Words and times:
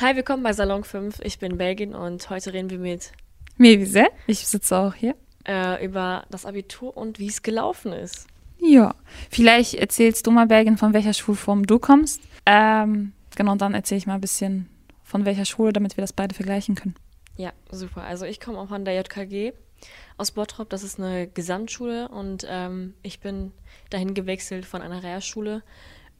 Hi, 0.00 0.16
willkommen 0.16 0.42
bei 0.42 0.54
Salon 0.54 0.82
5. 0.82 1.20
Ich 1.24 1.38
bin 1.38 1.58
Belgin 1.58 1.94
und 1.94 2.30
heute 2.30 2.54
reden 2.54 2.70
wir 2.70 2.78
mit 2.78 3.12
Mevise. 3.58 4.06
Ich 4.26 4.48
sitze 4.48 4.78
auch 4.78 4.94
hier. 4.94 5.14
äh, 5.46 5.84
über 5.84 6.24
das 6.30 6.46
Abitur 6.46 6.96
und 6.96 7.18
wie 7.18 7.26
es 7.26 7.42
gelaufen 7.42 7.92
ist. 7.92 8.26
Ja. 8.58 8.94
Vielleicht 9.28 9.74
erzählst 9.74 10.26
du 10.26 10.30
mal, 10.30 10.46
Belgin, 10.46 10.78
von 10.78 10.94
welcher 10.94 11.12
Schulform 11.12 11.66
du 11.66 11.78
kommst. 11.78 12.22
Ähm, 12.46 13.12
genau, 13.36 13.56
dann 13.56 13.74
erzähle 13.74 13.98
ich 13.98 14.06
mal 14.06 14.14
ein 14.14 14.22
bisschen 14.22 14.70
von 15.04 15.26
welcher 15.26 15.44
Schule, 15.44 15.74
damit 15.74 15.98
wir 15.98 16.02
das 16.02 16.14
beide 16.14 16.34
vergleichen 16.34 16.76
können. 16.76 16.94
Ja, 17.36 17.52
super. 17.70 18.02
Also 18.02 18.24
ich 18.24 18.40
komme 18.40 18.56
auch 18.56 18.68
von 18.68 18.86
der 18.86 18.94
JKG 18.94 19.52
aus 20.16 20.30
Bottrop. 20.30 20.70
Das 20.70 20.82
ist 20.82 20.98
eine 20.98 21.28
Gesamtschule 21.28 22.08
und 22.08 22.46
ähm, 22.48 22.94
ich 23.02 23.20
bin 23.20 23.52
dahin 23.90 24.14
gewechselt 24.14 24.64
von 24.64 24.80
einer 24.80 25.02
Realschule 25.02 25.62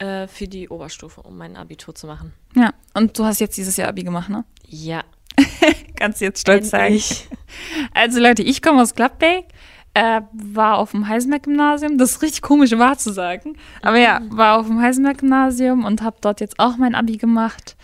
äh, 0.00 0.26
für 0.26 0.48
die 0.48 0.68
Oberstufe, 0.68 1.22
um 1.22 1.38
mein 1.38 1.56
Abitur 1.56 1.94
zu 1.94 2.06
machen. 2.06 2.32
Ja. 2.56 2.74
Und 2.94 3.16
du 3.18 3.24
hast 3.24 3.38
jetzt 3.40 3.56
dieses 3.56 3.76
Jahr 3.76 3.88
Abi 3.88 4.02
gemacht, 4.02 4.28
ne? 4.28 4.44
Ja, 4.66 5.04
Kannst 5.96 6.20
du 6.20 6.24
jetzt 6.26 6.40
stolz 6.40 6.72
endlich. 6.72 7.06
sagen. 7.06 7.36
Also 7.94 8.20
Leute, 8.20 8.42
ich 8.42 8.62
komme 8.62 8.80
aus 8.80 8.94
Gladbeck, 8.94 9.46
äh, 9.94 10.20
war 10.32 10.78
auf 10.78 10.92
dem 10.92 11.08
Heisenberg-Gymnasium. 11.08 11.98
Das 11.98 12.12
ist 12.12 12.22
richtig 12.22 12.42
komisch 12.42 12.70
wahr 12.78 12.96
zu 12.96 13.12
sagen. 13.12 13.56
Aber 13.82 13.98
ja, 13.98 14.20
war 14.30 14.60
auf 14.60 14.66
dem 14.66 14.80
Heisenberg-Gymnasium 14.80 15.84
und 15.84 16.02
habe 16.02 16.16
dort 16.20 16.40
jetzt 16.40 16.58
auch 16.60 16.76
mein 16.76 16.94
Abi 16.94 17.16
gemacht. 17.16 17.76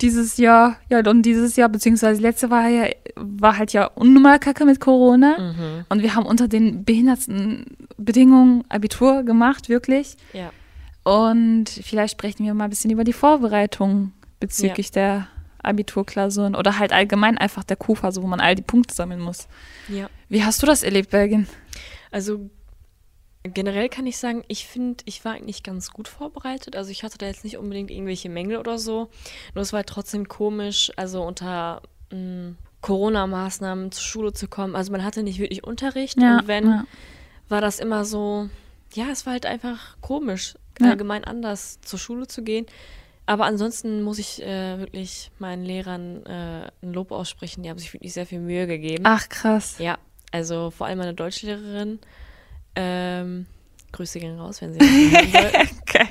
Dieses 0.00 0.38
Jahr, 0.38 0.78
ja, 0.88 1.00
und 1.08 1.22
dieses 1.22 1.56
Jahr, 1.56 1.68
beziehungsweise 1.68 2.20
letzte 2.20 2.50
war 2.50 2.66
ja, 2.68 2.88
war 3.16 3.58
halt 3.58 3.72
ja 3.72 3.86
unnormal 3.86 4.38
kacke 4.38 4.64
mit 4.64 4.80
Corona. 4.80 5.38
Mhm. 5.38 5.84
Und 5.90 6.02
wir 6.02 6.14
haben 6.14 6.26
unter 6.26 6.48
den 6.48 6.84
behindertsten 6.84 7.76
Bedingungen 7.98 8.64
Abitur 8.70 9.22
gemacht, 9.22 9.68
wirklich. 9.68 10.16
Ja. 10.32 10.50
Und 11.04 11.68
vielleicht 11.68 12.12
sprechen 12.12 12.44
wir 12.44 12.54
mal 12.54 12.64
ein 12.64 12.70
bisschen 12.70 12.90
über 12.90 13.04
die 13.04 13.12
Vorbereitung 13.12 14.12
bezüglich 14.40 14.90
der 14.90 15.28
Abiturklausuren 15.62 16.54
oder 16.54 16.78
halt 16.78 16.92
allgemein 16.92 17.38
einfach 17.38 17.64
der 17.64 17.76
Q-Phase, 17.76 18.22
wo 18.22 18.26
man 18.26 18.40
all 18.40 18.54
die 18.54 18.62
Punkte 18.62 18.94
sammeln 18.94 19.20
muss. 19.20 19.46
Ja. 19.88 20.08
Wie 20.28 20.44
hast 20.44 20.62
du 20.62 20.66
das 20.66 20.82
erlebt, 20.82 21.10
Belgien? 21.10 21.46
Also 22.10 22.50
generell 23.42 23.88
kann 23.88 24.06
ich 24.06 24.16
sagen, 24.16 24.44
ich 24.48 24.66
finde, 24.66 25.04
ich 25.06 25.24
war 25.24 25.32
eigentlich 25.32 25.62
ganz 25.62 25.90
gut 25.90 26.08
vorbereitet. 26.08 26.76
Also 26.76 26.90
ich 26.90 27.02
hatte 27.02 27.18
da 27.18 27.26
jetzt 27.26 27.44
nicht 27.44 27.58
unbedingt 27.58 27.90
irgendwelche 27.90 28.30
Mängel 28.30 28.56
oder 28.56 28.78
so. 28.78 29.10
Nur 29.54 29.62
es 29.62 29.72
war 29.72 29.78
halt 29.78 29.88
trotzdem 29.88 30.28
komisch, 30.28 30.90
also 30.96 31.22
unter 31.22 31.82
mh, 32.10 32.54
Corona-Maßnahmen 32.80 33.92
zur 33.92 34.02
Schule 34.02 34.32
zu 34.32 34.48
kommen. 34.48 34.76
Also 34.76 34.92
man 34.92 35.04
hatte 35.04 35.22
nicht 35.22 35.38
wirklich 35.38 35.64
Unterricht 35.64 36.18
und 36.18 36.46
wenn, 36.46 36.66
ja. 36.66 36.84
war 37.48 37.60
das 37.60 37.78
immer 37.78 38.04
so, 38.04 38.48
ja, 38.92 39.06
es 39.10 39.26
war 39.26 39.32
halt 39.34 39.46
einfach 39.46 39.96
komisch, 40.00 40.54
Ja. 40.80 40.90
allgemein 40.90 41.24
anders 41.24 41.80
zur 41.82 41.98
Schule 41.98 42.26
zu 42.26 42.42
gehen. 42.42 42.66
Aber 43.26 43.46
ansonsten 43.46 44.02
muss 44.02 44.18
ich 44.18 44.42
äh, 44.42 44.78
wirklich 44.78 45.30
meinen 45.38 45.64
Lehrern 45.64 46.26
äh, 46.26 46.70
ein 46.82 46.92
Lob 46.92 47.10
aussprechen. 47.10 47.62
Die 47.62 47.70
haben 47.70 47.78
sich 47.78 47.92
wirklich 47.94 48.12
sehr 48.12 48.26
viel 48.26 48.40
Mühe 48.40 48.66
gegeben. 48.66 49.04
Ach, 49.06 49.28
krass. 49.28 49.76
Ja, 49.78 49.98
also 50.30 50.70
vor 50.70 50.86
allem 50.88 50.98
meine 50.98 51.14
Deutschlehrerin. 51.14 52.00
Ähm, 52.76 53.46
Grüße 53.92 54.18
gehen 54.18 54.38
raus, 54.38 54.60
wenn 54.60 54.74
sie. 54.74 54.80
Okay. 55.86 56.08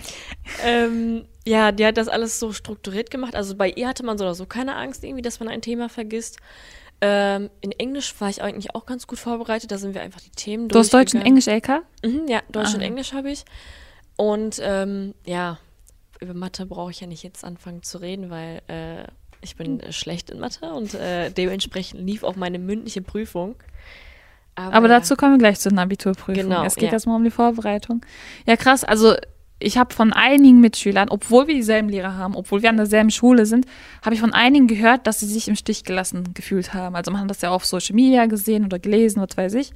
ähm, 0.64 1.25
ja, 1.45 1.72
die 1.73 1.86
hat 1.86 1.97
das 1.97 2.08
alles 2.08 2.39
so 2.39 2.53
strukturiert 2.53 3.11
gemacht. 3.11 3.36
Also 3.36 3.56
bei 3.56 3.69
ihr 3.69 3.88
hatte 3.88 4.06
man 4.06 4.17
so 4.17 4.23
oder 4.23 4.34
so 4.34 4.45
keine 4.45 4.75
Angst 4.75 5.03
irgendwie, 5.03 5.22
dass 5.22 5.39
man 5.41 5.50
ein 5.50 5.61
Thema 5.61 5.89
vergisst. 5.89 6.38
Ähm, 7.02 7.50
in 7.59 7.73
Englisch 7.73 8.14
war 8.19 8.30
ich 8.30 8.41
eigentlich 8.41 8.73
auch 8.75 8.86
ganz 8.86 9.08
gut 9.08 9.19
vorbereitet. 9.19 9.72
Da 9.72 9.78
sind 9.78 9.94
wir 9.94 10.02
einfach 10.02 10.22
die 10.22 10.30
Themen 10.30 10.69
Du 10.69 10.80
hast 10.80 10.94
Deutsch 10.94 11.14
und. 11.14 11.22
Englisch, 11.22 11.47
LK? 11.47 11.81
Mhm, 12.06 12.28
ja, 12.30 12.41
Deutsch 12.50 12.73
und 12.73 12.81
Ah. 12.81 12.86
Englisch 12.86 13.11
habe 13.11 13.30
ich. 13.30 13.44
Und 14.16 14.59
ähm, 14.61 15.14
ja, 15.25 15.58
über 16.19 16.33
Mathe 16.33 16.66
brauche 16.66 16.92
ich 16.92 17.02
ja 17.02 17.08
nicht 17.08 17.23
jetzt 17.23 17.44
anfangen 17.44 17.83
zu 17.83 18.00
reden, 18.00 18.30
weil 18.30 18.61
äh, 18.67 19.06
ich 19.42 19.56
bin 19.56 19.80
äh, 19.80 19.92
schlecht 19.92 20.30
in 20.30 20.39
Mathe 20.39 20.73
und 20.73 20.94
äh, 20.94 21.30
dementsprechend 21.31 22.02
lief 22.02 22.23
auch 22.23 22.36
meine 22.36 22.59
mündliche 22.59 23.02
Prüfung. 23.02 23.56
Aber 24.56 24.88
ja. 24.88 25.00
dazu 25.00 25.16
kommen 25.16 25.34
wir 25.34 25.39
gleich 25.39 25.59
zu 25.59 25.69
den 25.69 25.80
Abiturprüfungen. 25.80 26.50
Genau, 26.50 26.64
es 26.64 26.75
geht 26.75 26.89
ja. 26.89 26.94
erstmal 26.94 27.16
um 27.16 27.23
die 27.23 27.31
Vorbereitung. 27.31 28.06
Ja, 28.46 28.56
krass. 28.56 28.84
Also 28.84 29.16
ich 29.59 29.78
habe 29.78 29.94
von 29.94 30.13
einigen 30.13 30.59
Mitschülern, 30.59 31.09
obwohl 31.09 31.47
wir 31.47 31.56
dieselben 31.56 31.90
Lehrer 31.90 32.18
haben, 32.18 32.35
obwohl 32.35 32.62
wir 32.62 32.69
an 32.69 32.78
derselben 32.78 33.09
Schule 33.09 33.46
sind, 33.46 33.66
habe 34.03 34.13
ich 34.13 34.22
von 34.22 34.34
einigen 34.34 34.68
gehört, 34.68 35.07
dass 35.07 35.22
sie 35.22 35.25
sich 35.25 35.47
im 35.47 35.56
Stich 35.56 35.84
gelassen 35.85 36.34
gefühlt 36.34 36.73
haben. 36.73 36.96
Also 36.96 37.12
man 37.12 37.22
hat 37.22 37.29
das 37.29 37.41
ja 37.41 37.50
auf 37.50 37.66
Social 37.66 37.96
Media 37.96 38.25
gesehen 38.25 38.66
oder 38.66 38.78
gelesen, 38.78 39.22
was 39.22 39.35
weiß 39.38 39.56
ich, 39.56 39.72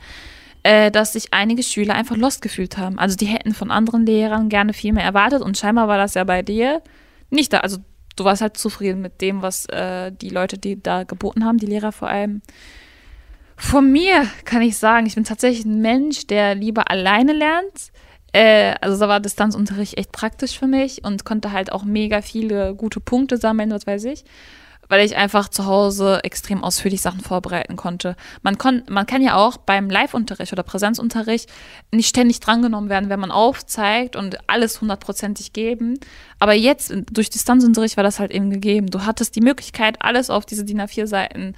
äh, 0.63 0.91
dass 0.91 1.13
sich 1.13 1.33
einige 1.33 1.63
Schüler 1.63 1.95
einfach 1.95 2.17
lost 2.17 2.41
gefühlt 2.41 2.77
haben. 2.77 2.99
Also 2.99 3.15
die 3.15 3.25
hätten 3.25 3.53
von 3.53 3.71
anderen 3.71 4.05
Lehrern 4.05 4.49
gerne 4.49 4.73
viel 4.73 4.93
mehr 4.93 5.03
erwartet 5.03 5.41
und 5.41 5.57
scheinbar 5.57 5.87
war 5.87 5.97
das 5.97 6.13
ja 6.13 6.23
bei 6.23 6.41
dir 6.41 6.81
nicht 7.29 7.53
da. 7.53 7.59
Also 7.59 7.77
du 8.15 8.23
warst 8.23 8.41
halt 8.41 8.57
zufrieden 8.57 9.01
mit 9.01 9.21
dem, 9.21 9.41
was 9.41 9.65
äh, 9.67 10.11
die 10.11 10.29
Leute, 10.29 10.57
die 10.57 10.81
da 10.81 11.03
geboten 11.03 11.45
haben, 11.45 11.57
die 11.57 11.65
Lehrer 11.65 11.91
vor 11.91 12.09
allem. 12.09 12.41
Von 13.55 13.91
mir 13.91 14.27
kann 14.45 14.61
ich 14.61 14.77
sagen, 14.77 15.07
ich 15.07 15.15
bin 15.15 15.23
tatsächlich 15.23 15.65
ein 15.65 15.81
Mensch, 15.81 16.27
der 16.27 16.53
lieber 16.53 16.91
alleine 16.91 17.33
lernt. 17.33 17.91
Äh, 18.33 18.75
also 18.81 18.99
da 18.99 19.07
war 19.07 19.19
Distanzunterricht 19.19 19.97
echt 19.97 20.11
praktisch 20.11 20.59
für 20.59 20.67
mich 20.67 21.03
und 21.03 21.25
konnte 21.25 21.51
halt 21.51 21.71
auch 21.71 21.83
mega 21.83 22.21
viele 22.21 22.75
gute 22.75 22.99
Punkte 22.99 23.37
sammeln, 23.37 23.71
was 23.71 23.87
weiß 23.87 24.03
ich, 24.05 24.25
weil 24.89 25.05
ich 25.05 25.15
einfach 25.15 25.49
zu 25.49 25.65
Hause 25.65 26.23
extrem 26.23 26.63
ausführlich 26.63 27.01
Sachen 27.01 27.21
vorbereiten 27.21 27.75
konnte. 27.75 28.15
Man, 28.41 28.57
kon 28.57 28.83
man 28.89 29.05
kann 29.05 29.21
ja 29.21 29.35
auch 29.35 29.57
beim 29.57 29.89
Live-Unterricht 29.89 30.53
oder 30.53 30.63
Präsenzunterricht 30.63 31.49
nicht 31.91 32.07
ständig 32.07 32.39
drangenommen 32.39 32.89
werden, 32.89 33.09
wenn 33.09 33.19
man 33.19 33.31
aufzeigt 33.31 34.15
und 34.15 34.37
alles 34.49 34.81
hundertprozentig 34.81 35.53
geben. 35.53 35.99
Aber 36.39 36.53
jetzt 36.53 36.93
durch 37.11 37.29
Distanzunterricht 37.29 37.97
war 37.97 38.03
das 38.03 38.19
halt 38.19 38.31
eben 38.31 38.49
gegeben. 38.49 38.87
Du 38.87 39.05
hattest 39.05 39.35
die 39.35 39.41
Möglichkeit, 39.41 40.01
alles 40.01 40.29
auf 40.29 40.45
diese 40.45 40.65
DIN 40.65 40.81
A4-Seiten 40.81 41.55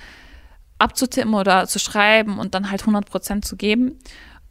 abzutippen 0.80 1.34
oder 1.34 1.68
zu 1.68 1.78
schreiben 1.78 2.40
und 2.40 2.56
dann 2.56 2.72
halt 2.72 2.84
100% 2.84 3.42
zu 3.44 3.58
geben. 3.58 4.00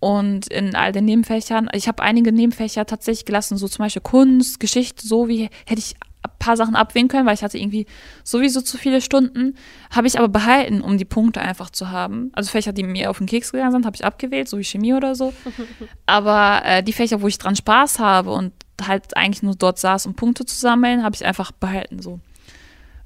Und 0.00 0.46
in 0.48 0.76
all 0.76 0.92
den 0.92 1.06
Nebenfächern, 1.06 1.68
ich 1.72 1.88
habe 1.88 2.02
einige 2.04 2.30
Nebenfächer 2.30 2.86
tatsächlich 2.86 3.24
gelassen, 3.24 3.56
so 3.56 3.66
zum 3.66 3.84
Beispiel 3.84 4.02
Kunst, 4.02 4.60
Geschichte, 4.60 5.04
so 5.04 5.26
wie 5.26 5.50
hätte 5.66 5.80
ich 5.80 5.96
paar 6.38 6.56
Sachen 6.56 6.76
abwählen 6.76 7.08
können, 7.08 7.26
weil 7.26 7.34
ich 7.34 7.42
hatte 7.42 7.58
irgendwie 7.58 7.86
sowieso 8.24 8.60
zu 8.60 8.76
viele 8.78 9.00
Stunden, 9.00 9.56
habe 9.90 10.06
ich 10.06 10.18
aber 10.18 10.28
behalten, 10.28 10.80
um 10.80 10.98
die 10.98 11.04
Punkte 11.04 11.40
einfach 11.40 11.70
zu 11.70 11.90
haben. 11.90 12.30
Also 12.34 12.50
Fächer, 12.50 12.72
die 12.72 12.82
mir 12.82 13.10
auf 13.10 13.18
den 13.18 13.26
Keks 13.26 13.52
gegangen 13.52 13.72
sind, 13.72 13.86
habe 13.86 13.96
ich 13.96 14.04
abgewählt, 14.04 14.48
so 14.48 14.58
wie 14.58 14.64
Chemie 14.64 14.94
oder 14.94 15.14
so. 15.14 15.32
aber 16.06 16.62
äh, 16.64 16.82
die 16.82 16.92
Fächer, 16.92 17.22
wo 17.22 17.28
ich 17.28 17.38
dran 17.38 17.56
Spaß 17.56 17.98
habe 17.98 18.30
und 18.30 18.52
halt 18.86 19.16
eigentlich 19.16 19.42
nur 19.42 19.54
dort 19.54 19.78
saß, 19.78 20.06
um 20.06 20.14
Punkte 20.14 20.46
zu 20.46 20.56
sammeln, 20.56 21.02
habe 21.02 21.14
ich 21.14 21.24
einfach 21.24 21.52
behalten 21.52 22.00
so. 22.00 22.20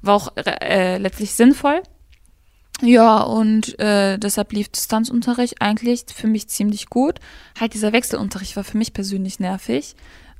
War 0.01 0.15
auch 0.15 0.33
äh, 0.35 0.97
letztlich 0.97 1.33
sinnvoll. 1.33 1.81
Ja, 2.81 3.21
und 3.21 3.79
äh, 3.79 4.17
deshalb 4.17 4.51
lief 4.51 4.67
Distanzunterricht 4.67 5.61
eigentlich 5.61 6.05
für 6.13 6.27
mich 6.27 6.49
ziemlich 6.49 6.87
gut. 6.89 7.19
Halt 7.59 7.73
dieser 7.73 7.93
Wechselunterricht 7.93 8.55
war 8.55 8.63
für 8.63 8.77
mich 8.77 8.93
persönlich 8.93 9.39
nervig. 9.39 9.95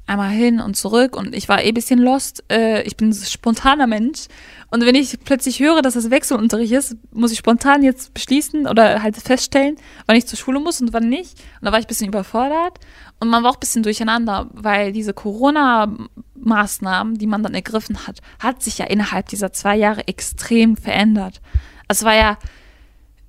Einmal 0.06 0.32
hin 0.32 0.60
und 0.60 0.76
zurück 0.76 1.16
und 1.16 1.34
ich 1.34 1.48
war 1.48 1.64
eh 1.64 1.70
ein 1.70 1.74
bisschen 1.74 2.00
lost. 2.00 2.44
Äh, 2.52 2.82
ich 2.84 2.98
bin 2.98 3.10
ein 3.10 3.14
spontaner 3.14 3.88
Mensch. 3.88 4.26
Und 4.70 4.86
wenn 4.86 4.96
ich 4.96 5.18
plötzlich 5.24 5.60
höre, 5.60 5.82
dass 5.82 5.94
das 5.94 6.10
Wechselunterricht 6.10 6.74
ist, 6.74 6.98
muss 7.12 7.32
ich 7.32 7.38
spontan 7.38 7.84
jetzt 7.84 8.14
beschließen 8.14 8.68
oder 8.68 9.02
halt 9.02 9.16
feststellen, 9.16 9.78
wann 10.06 10.18
ich 10.18 10.28
zur 10.28 10.38
Schule 10.38 10.60
muss 10.60 10.82
und 10.82 10.92
wann 10.92 11.08
nicht. 11.08 11.40
Und 11.62 11.66
da 11.66 11.72
war 11.72 11.80
ich 11.80 11.86
ein 11.86 11.88
bisschen 11.88 12.10
überfordert. 12.10 12.80
Und 13.20 13.30
man 13.30 13.44
war 13.44 13.52
auch 13.52 13.56
ein 13.56 13.62
bisschen 13.62 13.84
durcheinander, 13.84 14.50
weil 14.52 14.92
diese 14.92 15.14
Corona-Maßnahmen, 15.14 17.18
die 17.18 17.28
man 17.28 17.44
dann 17.44 17.54
ergriffen 17.54 18.06
hat, 18.06 18.20
hat 18.40 18.62
sich 18.62 18.80
ja 18.80 18.86
innerhalb 18.86 19.30
dieser 19.30 19.54
zwei 19.54 19.78
Jahre 19.78 20.08
extrem 20.08 20.76
verändert. 20.76 21.40
Es 21.88 22.04
war 22.04 22.16
ja 22.16 22.38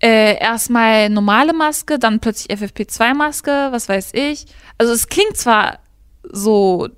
äh, 0.03 0.39
erstmal 0.39 1.09
normale 1.09 1.53
Maske, 1.53 2.01
dann 2.01 2.21
plötzlich 2.21 2.59
FFP2-Maske, 2.59 3.69
was 3.71 3.89
weiß 3.89 4.11
ich. 4.15 4.47
Also 4.77 4.93
es 4.93 5.09
klingt 5.09 5.37
zwar 5.37 5.79
so, 6.33 6.89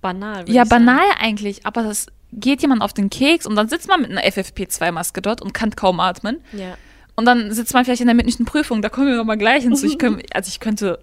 banal. 0.00 0.48
ja, 0.48 0.62
ich 0.62 0.68
sagen. 0.68 0.86
banal 0.86 1.04
eigentlich, 1.18 1.66
aber 1.66 1.82
das 1.82 2.06
geht 2.32 2.62
jemand 2.62 2.82
auf 2.82 2.92
den 2.92 3.10
Keks 3.10 3.46
und 3.46 3.56
dann 3.56 3.68
sitzt 3.68 3.88
man 3.88 4.02
mit 4.02 4.10
einer 4.10 4.22
FFP2-Maske 4.22 5.22
dort 5.22 5.42
und 5.42 5.54
kann 5.54 5.70
kaum 5.74 6.00
atmen. 6.00 6.40
Ja. 6.52 6.76
Und 7.14 7.24
dann 7.24 7.52
sitzt 7.52 7.72
man 7.72 7.84
vielleicht 7.84 8.02
in 8.02 8.08
der 8.08 8.14
mündlichen 8.14 8.44
Prüfung, 8.44 8.82
da 8.82 8.88
kommen 8.88 9.08
wir 9.08 9.16
nochmal 9.16 9.38
gleich 9.38 9.62
hinzu. 9.62 9.86
Ich 9.86 9.98
könnt, 9.98 10.22
also 10.34 10.48
ich 10.48 10.60
könnte 10.60 10.98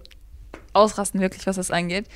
ausrasten, 0.72 1.20
wirklich, 1.20 1.46
was 1.46 1.56
das 1.56 1.70
angeht. 1.70 2.06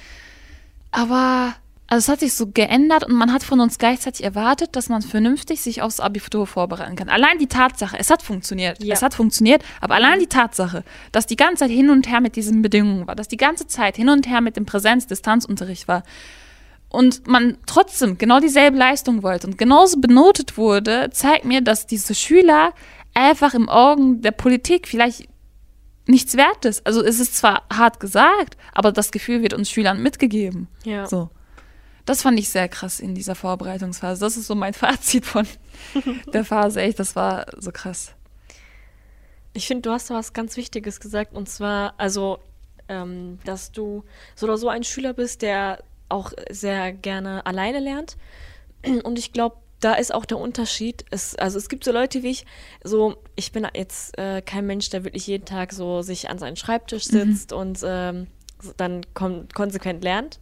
Aber 0.90 1.54
also 1.90 2.04
es 2.04 2.08
hat 2.10 2.20
sich 2.20 2.34
so 2.34 2.48
geändert 2.48 3.04
und 3.04 3.14
man 3.14 3.32
hat 3.32 3.42
von 3.42 3.60
uns 3.60 3.78
gleichzeitig 3.78 4.22
erwartet, 4.22 4.76
dass 4.76 4.90
man 4.90 5.00
vernünftig 5.00 5.62
sich 5.62 5.80
aufs 5.80 6.00
Abitur 6.00 6.46
vorbereiten 6.46 6.96
kann. 6.96 7.08
Allein 7.08 7.38
die 7.38 7.46
Tatsache, 7.46 7.98
es 7.98 8.10
hat 8.10 8.20
funktioniert. 8.20 8.84
Ja. 8.84 8.92
Es 8.92 9.00
hat 9.00 9.14
funktioniert, 9.14 9.64
aber 9.80 9.94
allein 9.94 10.18
die 10.18 10.26
Tatsache, 10.26 10.84
dass 11.12 11.26
die 11.26 11.36
ganze 11.36 11.64
Zeit 11.64 11.70
hin 11.70 11.88
und 11.88 12.06
her 12.06 12.20
mit 12.20 12.36
diesen 12.36 12.60
Bedingungen 12.60 13.06
war, 13.06 13.16
dass 13.16 13.26
die 13.26 13.38
ganze 13.38 13.66
Zeit 13.66 13.96
hin 13.96 14.10
und 14.10 14.28
her 14.28 14.42
mit 14.42 14.56
dem 14.56 14.66
Präsenz-Distanzunterricht 14.66 15.88
war 15.88 16.02
und 16.90 17.26
man 17.26 17.56
trotzdem 17.64 18.18
genau 18.18 18.38
dieselbe 18.38 18.76
Leistung 18.76 19.22
wollte 19.22 19.46
und 19.46 19.56
genauso 19.56 19.98
benotet 19.98 20.58
wurde, 20.58 21.08
zeigt 21.10 21.46
mir, 21.46 21.62
dass 21.62 21.86
diese 21.86 22.14
Schüler 22.14 22.74
einfach 23.14 23.54
im 23.54 23.70
Augen 23.70 24.20
der 24.20 24.32
Politik 24.32 24.88
vielleicht 24.88 25.26
nichts 26.06 26.36
wert 26.36 26.66
ist. 26.66 26.86
Also 26.86 27.02
es 27.02 27.18
ist 27.18 27.34
zwar 27.34 27.62
hart 27.72 27.98
gesagt, 27.98 28.58
aber 28.74 28.92
das 28.92 29.10
Gefühl 29.10 29.42
wird 29.42 29.54
uns 29.54 29.70
Schülern 29.70 30.02
mitgegeben. 30.02 30.68
Ja. 30.84 31.06
So. 31.06 31.30
Das 32.08 32.22
fand 32.22 32.38
ich 32.38 32.48
sehr 32.48 32.68
krass 32.68 33.00
in 33.00 33.14
dieser 33.14 33.34
Vorbereitungsphase. 33.34 34.20
Das 34.20 34.36
ist 34.36 34.46
so 34.46 34.54
mein 34.54 34.72
Fazit 34.84 35.26
von 35.26 35.46
der 36.32 36.44
Phase, 36.44 36.80
echt, 36.80 36.98
das 36.98 37.14
war 37.16 37.46
so 37.58 37.70
krass. 37.70 38.14
Ich 39.52 39.66
finde, 39.66 39.82
du 39.82 39.90
hast 39.90 40.08
da 40.08 40.14
was 40.14 40.32
ganz 40.32 40.56
Wichtiges 40.56 41.00
gesagt 41.00 41.34
und 41.34 41.48
zwar, 41.48 41.94
also, 41.98 42.38
ähm, 42.88 43.38
dass 43.44 43.72
du 43.72 44.04
so 44.36 44.46
oder 44.46 44.56
so 44.56 44.68
ein 44.68 44.84
Schüler 44.84 45.12
bist, 45.12 45.42
der 45.42 45.82
auch 46.08 46.32
sehr 46.50 46.92
gerne 46.92 47.44
alleine 47.44 47.80
lernt. 47.80 48.16
Und 49.04 49.18
ich 49.18 49.32
glaube, 49.32 49.56
da 49.80 49.92
ist 49.94 50.14
auch 50.14 50.24
der 50.24 50.38
Unterschied. 50.38 51.04
Es, 51.10 51.34
also 51.34 51.58
es 51.58 51.68
gibt 51.68 51.84
so 51.84 51.92
Leute 51.92 52.22
wie 52.22 52.30
ich, 52.30 52.46
so 52.82 53.16
ich 53.36 53.52
bin 53.52 53.66
jetzt 53.74 54.16
äh, 54.16 54.40
kein 54.40 54.66
Mensch, 54.66 54.88
der 54.88 55.04
wirklich 55.04 55.26
jeden 55.26 55.44
Tag 55.44 55.72
so 55.74 56.00
sich 56.00 56.30
an 56.30 56.38
seinen 56.38 56.56
Schreibtisch 56.56 57.06
Mhm. 57.08 57.34
sitzt 57.34 57.52
und 57.52 57.80
ähm, 57.84 58.28
dann 58.78 59.02
kon 59.12 59.48
konsequent 59.54 60.02
lernt. 60.02 60.40